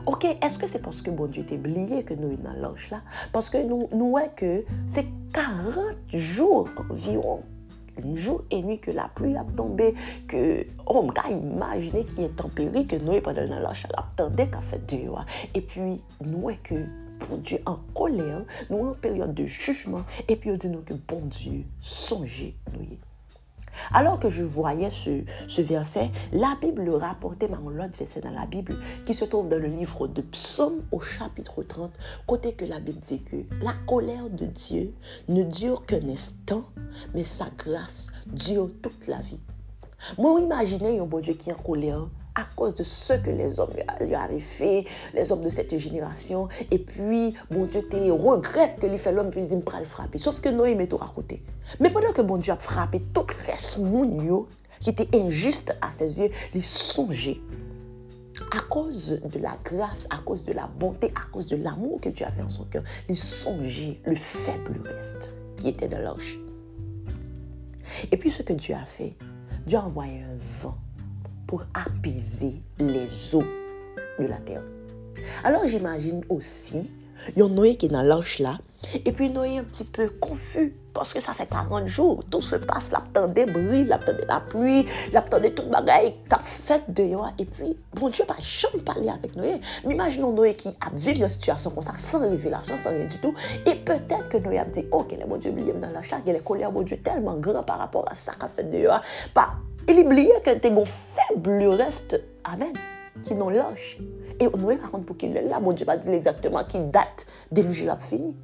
Ok, 0.05 0.25
eske 0.43 0.67
se 0.67 0.81
paske 0.83 1.11
bon 1.15 1.29
Diyo 1.31 1.45
te 1.47 1.55
bliye 1.63 2.01
ke 2.03 2.17
nou 2.19 2.33
yon 2.33 2.41
nan 2.43 2.57
lanj 2.59 2.89
la? 2.91 2.97
Paske 3.31 3.61
nou 3.69 4.09
wè 4.17 4.25
ke 4.35 4.49
se 4.91 5.05
40 5.31 6.11
jour 6.11 6.67
environ, 6.89 7.45
un 8.03 8.17
jour 8.17 8.43
et 8.51 8.61
nuit 8.61 8.81
ke 8.83 8.91
la 8.91 9.05
plu 9.15 9.31
ap 9.39 9.53
tombe, 9.55 9.93
ke 10.27 10.41
om 10.83 11.07
oh, 11.07 11.13
ka 11.15 11.29
imajine 11.31 12.03
ki 12.09 12.25
yon 12.25 12.35
temperi 12.41 12.83
ke 12.89 12.99
nou 12.99 13.15
yon 13.15 13.23
pa 13.23 13.35
nan 13.37 13.55
lanj 13.63 13.85
la, 13.93 14.03
ap 14.03 14.11
tende 14.19 14.49
ka 14.51 14.59
fet 14.73 14.83
deyo. 14.91 15.23
E 15.55 15.63
pi 15.63 15.87
nou 16.25 16.49
wè 16.49 16.57
ke 16.67 16.81
bon 17.23 17.39
Dieu 17.39 17.63
en 17.65 17.79
colère, 17.95 18.43
nous 18.69 18.89
en 18.89 18.93
période 18.99 19.33
de 19.33 19.45
jugement, 19.45 20.03
et 20.27 20.35
puis 20.35 20.51
on 20.51 20.57
dit 20.57 20.67
nous 20.67 20.83
que 20.83 20.99
bon 21.07 21.23
Dieu, 21.31 21.63
songez, 21.79 22.57
nous 22.73 22.83
Alors 23.93 24.19
que 24.19 24.29
je 24.29 24.43
voyais 24.43 24.89
ce, 24.89 25.61
verset, 25.61 26.09
la 26.31 26.55
Bible 26.61 26.83
le 26.83 26.95
rapportait 26.95 27.47
dans 27.47 27.69
l'autre 27.69 27.97
verset 27.97 28.21
dans 28.21 28.31
la 28.31 28.45
Bible 28.45 28.77
qui 29.05 29.13
se 29.13 29.25
trouve 29.25 29.49
dans 29.49 29.59
le 29.59 29.67
livre 29.67 30.07
de 30.07 30.21
Psaume 30.21 30.81
au 30.91 30.99
chapitre 30.99 31.63
30, 31.63 31.91
côté 32.27 32.53
que 32.53 32.65
la 32.65 32.79
Bible 32.79 32.99
dit 32.99 33.21
que 33.21 33.37
la 33.63 33.73
colère 33.87 34.29
de 34.29 34.45
Dieu 34.45 34.93
ne 35.27 35.43
dure 35.43 35.85
qu'un 35.85 36.07
instant, 36.09 36.63
mais 37.13 37.23
sa 37.23 37.47
grâce 37.57 38.13
dure 38.27 38.69
toute 38.81 39.07
la 39.07 39.21
vie. 39.21 39.39
Moi, 40.17 40.41
imaginez 40.41 40.99
un 40.99 41.05
bon 41.05 41.19
Dieu 41.19 41.33
qui 41.33 41.49
est 41.49 41.53
en 41.53 41.57
colère 41.57 42.07
à 42.35 42.43
cause 42.55 42.75
de 42.75 42.83
ce 42.83 43.13
que 43.13 43.29
les 43.29 43.59
hommes 43.59 43.73
lui 44.01 44.15
avaient 44.15 44.39
fait, 44.39 44.85
les 45.13 45.31
hommes 45.31 45.43
de 45.43 45.49
cette 45.49 45.77
génération. 45.77 46.47
Et 46.71 46.79
puis, 46.79 47.35
bon 47.51 47.65
Dieu, 47.65 47.87
tu 47.89 48.11
regrette 48.11 48.79
que 48.79 48.87
lui 48.87 48.97
fait 48.97 49.11
l'homme, 49.11 49.29
puis 49.29 49.41
il 49.41 49.47
dit, 49.47 49.55
me 49.55 49.61
le 49.61 49.85
frapper. 49.85 50.17
Sauf 50.17 50.41
que 50.41 50.49
Noé 50.49 50.75
met 50.75 50.87
tout 50.87 50.99
à 51.01 51.11
côté. 51.13 51.43
Mais 51.79 51.89
pendant 51.89 52.11
que 52.11 52.21
bon 52.21 52.37
Dieu 52.37 52.53
a 52.53 52.57
frappé 52.57 52.99
tout 52.99 53.25
le 53.27 53.51
reste 53.51 53.79
qui 54.79 54.89
était 54.89 55.15
injuste 55.17 55.77
à 55.81 55.91
ses 55.91 56.19
yeux, 56.19 56.29
il 56.53 56.63
songeait. 56.63 57.39
À 58.55 58.59
cause 58.61 59.19
de 59.23 59.39
la 59.39 59.57
grâce, 59.63 60.07
à 60.09 60.17
cause 60.17 60.43
de 60.43 60.53
la 60.53 60.67
bonté, 60.67 61.13
à 61.15 61.31
cause 61.31 61.47
de 61.47 61.55
l'amour 61.55 62.01
que 62.01 62.09
Dieu 62.09 62.25
avait 62.25 62.41
en 62.41 62.49
son 62.49 62.65
cœur, 62.65 62.83
il 63.07 63.15
songeait 63.15 63.99
le 64.05 64.15
faible 64.15 64.81
reste 64.83 65.31
qui 65.55 65.69
était 65.69 65.87
dans 65.87 65.99
l'arche. 65.99 66.37
Et 68.11 68.17
puis 68.17 68.31
ce 68.31 68.41
que 68.41 68.53
Dieu 68.53 68.75
a 68.75 68.85
fait, 68.85 69.15
Dieu 69.65 69.77
a 69.77 69.85
envoyé 69.85 70.21
un 70.21 70.37
vent 70.61 70.77
pour 71.53 71.61
apaiser 71.75 72.55
les 72.79 73.35
eaux 73.35 73.43
de 74.17 74.25
la 74.25 74.37
terre. 74.37 74.63
Alors 75.43 75.67
j'imagine 75.67 76.23
aussi, 76.27 76.89
il 77.29 77.37
y 77.37 77.43
a 77.43 77.47
Noé 77.47 77.75
qui 77.75 77.85
est 77.85 77.89
dans 77.89 78.01
l'arche 78.01 78.39
là, 78.39 78.57
et 79.05 79.11
puis 79.11 79.29
Noé 79.29 79.59
un 79.59 79.63
petit 79.63 79.83
peu 79.83 80.09
confus 80.09 80.73
parce 80.95 81.13
que 81.13 81.21
ça 81.21 81.35
fait 81.35 81.45
40 81.45 81.85
jours, 81.85 82.23
tout 82.31 82.41
se 82.41 82.55
passe, 82.55 82.89
l'attendait 82.89 83.45
bruit, 83.45 83.85
l'attendait 83.85 84.25
la 84.27 84.39
pluie, 84.39 84.87
l'attendait 85.11 85.51
tout 85.51 85.61
le 85.61 85.69
bagaille, 85.69 86.15
t'as 86.27 86.39
fait 86.39 86.81
dehors, 86.87 87.29
et 87.37 87.45
puis, 87.45 87.77
bon 87.93 88.09
Dieu, 88.09 88.25
pas 88.25 88.37
jamais 88.39 88.83
parler 88.83 89.09
avec 89.09 89.35
Noé. 89.35 89.61
Mais 89.85 89.93
imaginons 89.93 90.31
Noé 90.33 90.55
qui 90.55 90.69
a 90.69 90.89
vécu 90.91 91.21
une 91.21 91.29
situation 91.29 91.69
comme 91.69 91.83
ça, 91.83 91.93
sans 91.99 92.27
révélation, 92.27 92.79
sans 92.79 92.89
rien 92.89 93.05
du 93.05 93.17
tout, 93.19 93.35
et 93.67 93.75
peut-être 93.75 94.27
que 94.29 94.37
Noé 94.37 94.57
a 94.57 94.65
dit, 94.65 94.85
ok, 94.91 95.15
le 95.19 95.27
bon 95.27 95.37
Dieu, 95.37 95.53
il 95.55 95.79
dans 95.79 95.91
la 95.91 96.01
chair, 96.01 96.19
il 96.25 96.33
est 96.33 96.43
colère, 96.43 96.71
bon 96.71 96.81
Dieu, 96.81 96.97
tellement 96.97 97.35
grand 97.35 97.61
par 97.61 97.77
rapport 97.77 98.05
à 98.09 98.15
ça 98.15 98.33
qu'a 98.39 98.47
fait 98.47 98.63
dehors, 98.63 99.01
pas 99.35 99.53
il 99.89 99.99
oubliait 99.99 100.41
que 100.43 100.55
t'es 100.55 100.71
un 100.71 100.85
faible 100.85 101.63
reste. 101.65 102.21
Amen. 102.43 102.73
Qui 103.25 103.35
n'ont 103.35 103.49
lâche. 103.49 103.97
Et 104.39 104.47
Noé, 104.47 104.77
par 104.77 104.91
contre, 104.91 105.05
pour 105.05 105.17
qu'il 105.17 105.35
est 105.37 105.43
là, 105.43 105.59
bon 105.59 105.73
Dieu 105.73 105.85
va 105.85 105.97
dire 105.97 106.13
exactement 106.13 106.63
qui 106.63 106.79
date 106.79 107.25
de 107.51 107.61
l'âge 107.61 107.87
a 107.87 107.97
fini. 107.97 108.35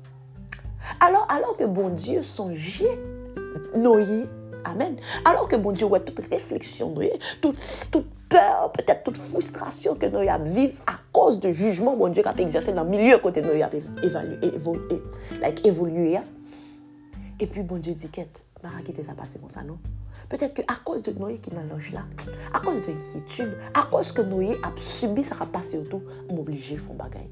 Alors, 1.00 1.28
alors 1.30 1.58
que 1.58 1.66
bon 1.66 1.90
Dieu 1.90 2.22
songeait 2.22 3.00
Noé, 3.76 4.26
Amen. 4.66 4.98
Alors 5.26 5.48
que 5.48 5.56
bon 5.56 5.72
Dieu, 5.72 5.86
ouais, 5.86 6.00
toute 6.02 6.20
réflexion, 6.30 6.92
Noé, 6.92 7.12
toute, 7.42 7.62
toute 7.92 8.08
peur, 8.30 8.72
peut-être 8.74 9.04
toute 9.04 9.18
frustration 9.18 9.96
que 9.96 10.06
Noé 10.06 10.30
a 10.30 10.38
vécu 10.38 10.76
à 10.86 10.94
cause 11.12 11.40
de 11.40 11.52
jugement, 11.52 11.96
bon 11.96 12.12
Dieu, 12.12 12.22
qui 12.22 12.30
a 12.30 12.34
exercé 12.34 12.74
dans 12.74 12.84
le 12.84 12.90
milieu 12.90 13.18
côté 13.18 13.42
Noé 13.42 13.64
a 13.64 13.70
évolué, 14.44 15.02
like, 15.42 15.66
évolué. 15.66 16.18
Hein. 16.18 16.24
Et 17.40 17.48
puis 17.48 17.64
bon 17.64 17.78
Dieu 17.78 17.94
dit, 17.94 18.10
qu'est-ce 18.10 18.92
que 18.92 19.04
ça 19.04 19.14
passé 19.14 19.40
comme 19.40 19.50
ça, 19.50 19.64
non? 19.64 19.78
Peut-être 20.30 20.54
qu'à 20.54 20.76
cause 20.86 21.04
de 21.04 21.12
Noé 21.20 21.40
qui 21.40 21.50
est 21.50 21.54
dans 21.54 21.62
là, 21.62 22.04
à 22.54 22.60
cause 22.60 22.86
de 22.86 22.92
l'inquiétude, 22.92 23.58
à 23.74 23.82
cause 23.84 24.12
que 24.12 24.22
Noé 24.22 24.60
a 24.64 24.72
subi 24.80 25.24
ça 25.24 25.36
va 25.36 25.48
passer 25.48 25.78
autour, 25.78 26.02
m'obliger 26.32 26.76
à 26.76 26.80
faire 26.80 26.94
bagaille. 26.94 27.30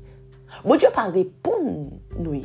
Mon 0.66 0.76
Dieu 0.76 0.88
pas 0.94 1.06
répondre 1.06 1.92
Noé. 2.18 2.42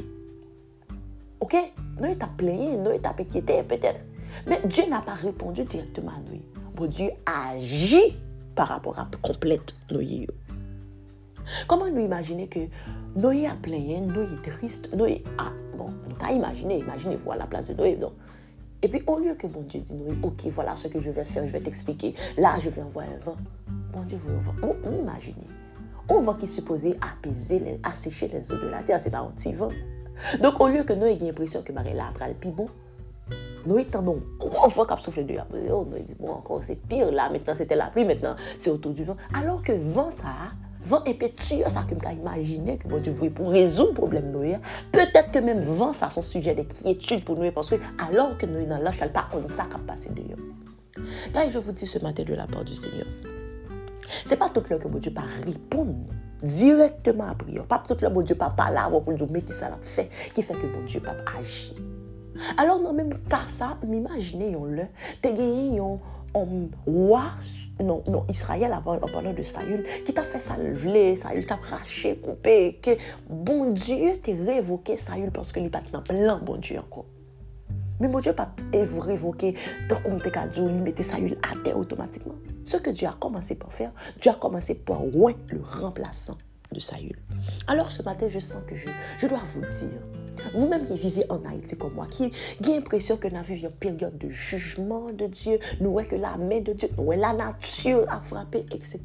Ok? 1.41 1.57
Noé 1.99 2.17
t'a 2.17 2.27
plaigné, 2.27 2.77
Noé 2.77 2.99
t'a 2.99 3.15
inquiété 3.19 3.63
peut-être. 3.63 4.01
Mais 4.47 4.61
Dieu 4.65 4.85
n'a 4.89 5.01
pas 5.01 5.15
répondu 5.15 5.65
directement 5.65 6.11
à 6.13 6.31
Noé. 6.31 6.43
Dieu 6.89 7.11
agit 7.27 8.17
par 8.55 8.69
rapport 8.69 8.99
à 8.99 9.09
complète 9.23 9.75
Noé. 9.91 10.27
Comment 11.67 11.89
nous 11.89 12.01
imaginer 12.01 12.47
que 12.47 12.61
Noé 13.17 13.47
a 13.47 13.55
plaigné, 13.55 14.01
Noé 14.01 14.25
est 14.25 14.51
triste, 14.51 14.93
Noé 14.95 15.25
a... 15.39 15.51
Bon, 15.77 15.91
nous 16.09 16.17
avons 16.25 16.37
imaginé, 16.37 16.79
imaginez-vous 16.79 17.33
à 17.33 17.37
la 17.37 17.47
place 17.47 17.69
de 17.69 17.75
Noé. 17.75 17.97
Donc, 17.97 18.13
Et 18.83 18.89
puis 18.89 19.01
au 19.07 19.19
lieu 19.19 19.35
que 19.35 19.47
bon 19.47 19.63
Dieu 19.63 19.81
dit, 19.81 19.95
nous, 19.95 20.17
ok, 20.23 20.47
voilà 20.47 20.75
ce 20.77 20.89
que 20.89 21.01
je 21.01 21.11
vais 21.11 21.25
faire, 21.25 21.47
je 21.47 21.53
vais 21.53 21.61
t'expliquer. 21.61 22.15
Là, 22.37 22.59
je 22.61 22.69
vais 22.69 22.83
envoyer 22.83 23.11
un 23.13 23.25
vent. 23.25 23.37
Bon 23.93 24.03
Dieu 24.03 24.19
vous 24.19 24.31
un 24.31 24.41
vent. 24.41 24.77
imaginez. 25.01 25.47
Un 26.09 26.21
vent 26.21 26.35
qui 26.35 26.47
est 26.47 26.49
supposé 26.49 26.99
apaiser, 27.01 27.61
les, 27.61 27.81
assécher 27.85 28.29
les 28.29 28.53
eaux 28.53 28.59
de 28.59 28.67
la 28.67 28.83
terre, 28.83 28.99
c'est 29.01 29.11
pas 29.11 29.21
un 29.21 29.31
petit 29.31 29.53
vent. 29.53 29.71
Donc 30.43 30.61
au 30.61 30.69
lieu 30.69 30.83
que 30.83 30.93
nous 30.93 31.07
ayons 31.07 31.27
l'impression 31.27 31.63
que 31.63 31.73
Marie 31.73 31.95
là 31.95 32.09
après 32.11 32.29
le 32.29 32.51
bon, 32.51 32.69
nous 33.67 33.79
étendons 33.79 34.21
un 34.41 34.69
vent 34.69 34.85
qui 34.85 34.93
a 34.93 34.99
soufflé 34.99 35.25
de 35.25 35.35
la 35.35 35.47
oh, 35.71 35.87
nous 35.89 35.99
dit, 35.99 36.15
bon, 36.19 36.33
encore 36.33 36.63
c'est 36.63 36.77
pire 36.77 37.11
là, 37.13 37.31
maintenant 37.31 37.55
c'était 37.55 37.77
la 37.77 37.87
pluie, 37.87 38.05
maintenant 38.05 38.35
c'est 38.59 38.71
autour 38.71 38.93
du 38.93 39.05
vent. 39.05 39.17
Alors 39.33 39.63
que 39.63 39.73
vent 39.73 40.11
ça, 40.11 40.27
Vent 40.85 41.03
impétueux, 41.07 41.65
ça 41.69 41.85
que 41.89 41.95
je 41.95 42.13
imaginer 42.13 42.77
que 42.77 42.89
bon 42.89 43.01
Dieu 43.01 43.13
voulait 43.13 43.31
pour 43.31 43.51
résoudre 43.51 43.91
le 43.91 43.95
problème. 43.95 44.33
Peut-être 44.91 45.31
que 45.31 45.39
même 45.39 45.63
vent, 45.63 45.93
ça 45.93 46.11
son 46.11 46.23
sujet 46.23 46.55
de 46.55 46.63
quiétude 46.63 47.25
pour 47.25 47.37
nous, 47.37 47.51
parce 47.53 47.71
que 47.71 47.77
alors 47.99 48.37
que 48.37 48.47
nous 48.47 48.61
sommes 48.61 48.69
dans 48.69 48.79
l'âge, 48.79 48.99
elle 49.01 49.13
pas 49.13 49.29
on 49.33 49.47
ça 49.49 49.65
qui 49.65 49.81
passé 49.87 50.11
de 50.11 50.23
nous. 50.23 51.05
Car 51.33 51.49
je 51.49 51.59
vous 51.59 51.73
dis 51.73 51.87
ce 51.87 51.99
matin 52.01 52.23
de 52.25 52.35
la 52.35 52.47
part 52.47 52.65
du 52.65 52.75
Seigneur, 52.75 53.07
c'est 54.27 54.37
pas 54.37 54.49
tout 54.49 54.63
l'heure 54.69 54.79
que 54.79 54.89
bon 54.89 54.99
Dieu 54.99 55.13
pas 55.13 55.25
répondre 55.45 55.95
directement 56.43 57.29
à 57.29 57.35
prière. 57.35 57.65
Pas 57.65 57.83
tout 57.87 57.97
l'heure 58.01 58.11
bon 58.11 58.23
Dieu 58.23 58.35
pas 58.35 58.51
parler 58.51 58.79
pour 58.91 59.13
nous 59.13 59.29
mais 59.31 59.43
qui 59.43 59.53
ça 59.53 59.69
l'a 59.69 59.79
fait, 59.81 60.09
qui 60.35 60.43
fait 60.43 60.55
que 60.55 60.67
bon 60.67 60.85
Dieu 60.87 61.01
pas 61.01 61.15
agir. 61.39 61.75
Alors 62.57 62.81
non, 62.81 62.93
même 62.93 63.15
pas 63.29 63.43
ça, 63.49 63.79
m'imaginez, 63.87 64.57
on 64.57 64.65
le, 64.65 64.85
t'es 65.21 65.33
gagné, 65.35 65.81
on 65.81 66.01
un 66.35 66.69
roi, 66.87 67.25
non, 67.83 68.03
non, 68.07 68.25
Israël 68.29 68.73
en 68.73 68.99
parlant 68.99 69.33
de 69.33 69.43
Saül, 69.43 69.85
qui 70.05 70.13
t'a 70.13 70.23
fait 70.23 70.39
salver, 70.39 71.17
Saül 71.17 71.47
t'a 71.47 71.57
craché, 71.57 72.17
coupé, 72.17 72.79
que 72.83 72.91
bon 73.29 73.71
Dieu 73.73 74.19
t'a 74.23 74.33
révoqué 74.33 74.97
Saül 74.97 75.31
parce 75.31 75.53
que 75.53 75.61
lui 75.61 75.69
pas 75.69 75.83
dans 75.93 76.03
plein 76.03 76.39
bon 76.39 76.57
Dieu 76.57 76.79
encore. 76.79 77.07
Mais 78.01 78.09
mon 78.09 78.21
Dieu 78.21 78.33
pas 78.33 78.53
révoqué, 78.73 79.55
tant 79.89 80.01
comme 80.03 80.21
t'es 80.21 80.31
dit, 80.31 80.61
il 80.61 80.83
mettait 80.83 81.03
Saül 81.03 81.39
à 81.43 81.55
terre 81.63 81.79
automatiquement. 81.79 82.35
Ce 82.65 82.77
que 82.77 82.91
Dieu 82.91 83.07
a 83.07 83.17
commencé 83.19 83.55
par 83.55 83.73
faire, 83.73 83.93
Dieu 84.21 84.31
a 84.31 84.35
commencé 84.35 84.75
par 84.75 85.05
ouin 85.15 85.35
le 85.49 85.61
remplaçant 85.63 86.37
de 86.73 86.81
Saül. 86.81 87.17
Alors 87.67 87.93
ce 87.93 88.03
matin, 88.03 88.27
je 88.29 88.39
sens 88.39 88.63
que 88.67 88.75
je, 88.75 88.89
je 89.19 89.27
dois 89.27 89.43
vous 89.55 89.61
dire, 89.61 90.01
vous-même 90.55 90.85
qui 90.85 90.97
vivez 90.97 91.25
en 91.29 91.43
Haïti 91.45 91.77
comme 91.77 91.95
moi, 91.95 92.07
qui 92.11 92.25
avez 92.25 92.75
l'impression 92.77 93.17
que 93.17 93.29
nous 93.29 93.43
vivons 93.43 93.69
une 93.69 93.75
période 93.75 94.19
de 94.19 94.29
jugement 94.29 95.11
de 95.13 95.27
Dieu, 95.27 95.59
nous 95.81 95.93
voyons 95.93 96.09
que 96.09 96.17
la 96.17 96.37
main 96.37 96.61
de 96.61 96.73
Dieu, 96.73 96.89
nous 96.99 97.11
la 97.13 97.33
nature 97.33 98.05
a 98.09 98.21
frappé, 98.21 98.67
etc. 98.73 99.01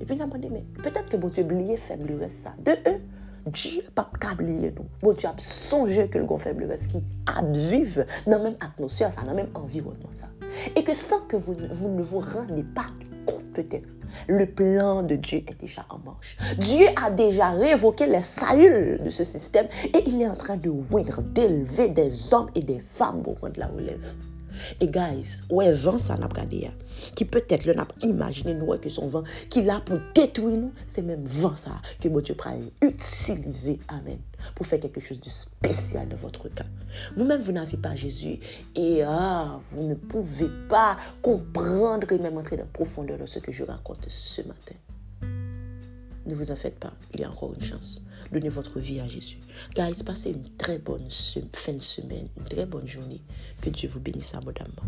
Et 0.00 0.04
puis 0.04 0.16
nous 0.16 0.38
dit, 0.38 0.48
mais 0.50 0.64
peut-être 0.82 1.08
que 1.08 1.16
bon 1.16 1.28
Dieu 1.28 1.44
oublié 1.44 1.76
faible 1.76 2.26
ça. 2.30 2.54
De 2.64 2.72
eux, 2.72 3.00
Dieu 3.46 3.82
n'a 3.96 4.04
pas 4.04 4.32
oublié 4.32 4.72
nous. 4.76 4.86
Bon 5.02 5.12
Dieu 5.12 5.28
a 5.28 5.34
songé 5.38 6.08
que 6.08 6.18
le 6.18 6.24
grand 6.24 6.38
faible 6.38 6.66
qui 6.90 7.02
a 7.26 7.42
vivre 7.42 8.04
dans 8.26 8.38
la 8.38 8.44
même 8.44 8.56
atmosphère, 8.60 9.12
dans 9.14 9.30
le 9.30 9.34
même 9.34 9.50
environnement. 9.54 10.08
Ça. 10.12 10.26
Et 10.76 10.82
que 10.82 10.94
sans 10.94 11.20
que 11.26 11.36
vous, 11.36 11.56
vous 11.70 11.88
ne 11.88 12.02
vous 12.02 12.20
rendez 12.20 12.62
pas 12.62 12.86
compte 13.26 13.44
peut-être 13.52 13.88
le 14.28 14.46
plan 14.46 15.02
de 15.02 15.16
Dieu 15.16 15.38
est 15.46 15.60
déjà 15.60 15.84
en 15.90 15.98
marche. 15.98 16.36
Dieu 16.58 16.86
a 17.04 17.10
déjà 17.10 17.50
révoqué 17.50 18.06
les 18.06 18.22
saluts 18.22 18.98
de 19.00 19.10
ce 19.10 19.24
système 19.24 19.66
et 19.92 20.02
il 20.06 20.20
est 20.22 20.28
en 20.28 20.34
train 20.34 20.56
de 20.56 20.70
oindre, 20.90 21.22
d'élever 21.22 21.88
des 21.88 22.32
hommes 22.32 22.50
et 22.54 22.60
des 22.60 22.80
femmes 22.80 23.22
pour 23.22 23.36
prendre 23.36 23.58
la 23.58 23.66
relève. 23.66 24.14
Et 24.80 24.88
guys, 24.88 25.42
ouais, 25.50 25.72
vent 25.72 25.98
ça 25.98 26.16
n'a 26.16 26.28
pas 26.28 26.44
qui 27.14 27.24
peut-être 27.24 27.66
le 27.66 27.74
n'a 27.74 27.84
pas 27.84 27.94
imaginé 28.02 28.54
nous 28.54 28.76
que 28.78 28.88
son 28.88 29.08
vent 29.08 29.24
qui 29.50 29.62
l'a 29.62 29.80
pour 29.80 29.98
détruire 30.14 30.58
nous, 30.58 30.72
c'est 30.88 31.02
même 31.02 31.24
vent 31.26 31.56
ça 31.56 31.80
que 32.00 32.08
mon 32.08 32.20
Dieu 32.20 32.34
pourra 32.34 32.54
utiliser, 32.82 33.78
amen, 33.88 34.18
pour 34.54 34.66
faire 34.66 34.80
quelque 34.80 35.00
chose 35.00 35.20
de 35.20 35.28
spécial 35.28 36.08
dans 36.08 36.16
votre 36.16 36.48
cas. 36.48 36.64
Vous-même, 37.16 37.40
vous 37.40 37.52
n'avez 37.52 37.76
pas 37.76 37.94
Jésus 37.96 38.38
et 38.74 39.02
ah, 39.02 39.60
vous 39.66 39.82
ne 39.82 39.94
pouvez 39.94 40.48
pas 40.68 40.96
comprendre 41.22 42.10
et 42.12 42.18
même 42.18 42.36
entrer 42.38 42.56
dans 42.56 42.62
la 42.64 42.68
profondeur 42.68 43.18
de 43.18 43.26
ce 43.26 43.38
que 43.38 43.52
je 43.52 43.64
raconte 43.64 44.06
ce 44.08 44.42
matin. 44.42 44.74
Ne 46.26 46.34
vous 46.34 46.50
en 46.50 46.56
faites 46.56 46.78
pas, 46.78 46.92
il 47.12 47.20
y 47.20 47.24
a 47.24 47.30
encore 47.30 47.52
une 47.54 47.62
chance. 47.62 48.03
Donnez 48.32 48.48
votre 48.48 48.80
vie 48.80 49.00
à 49.00 49.06
Jésus. 49.06 49.38
Guys, 49.74 50.02
passez 50.04 50.30
une 50.30 50.56
très 50.56 50.78
bonne 50.78 51.08
fin 51.52 51.72
de 51.72 51.80
semaine, 51.80 52.28
une 52.36 52.44
très 52.44 52.66
bonne 52.66 52.86
journée. 52.86 53.20
Que 53.60 53.70
Dieu 53.70 53.88
vous 53.88 54.00
bénisse 54.00 54.34
abondamment. 54.34 54.82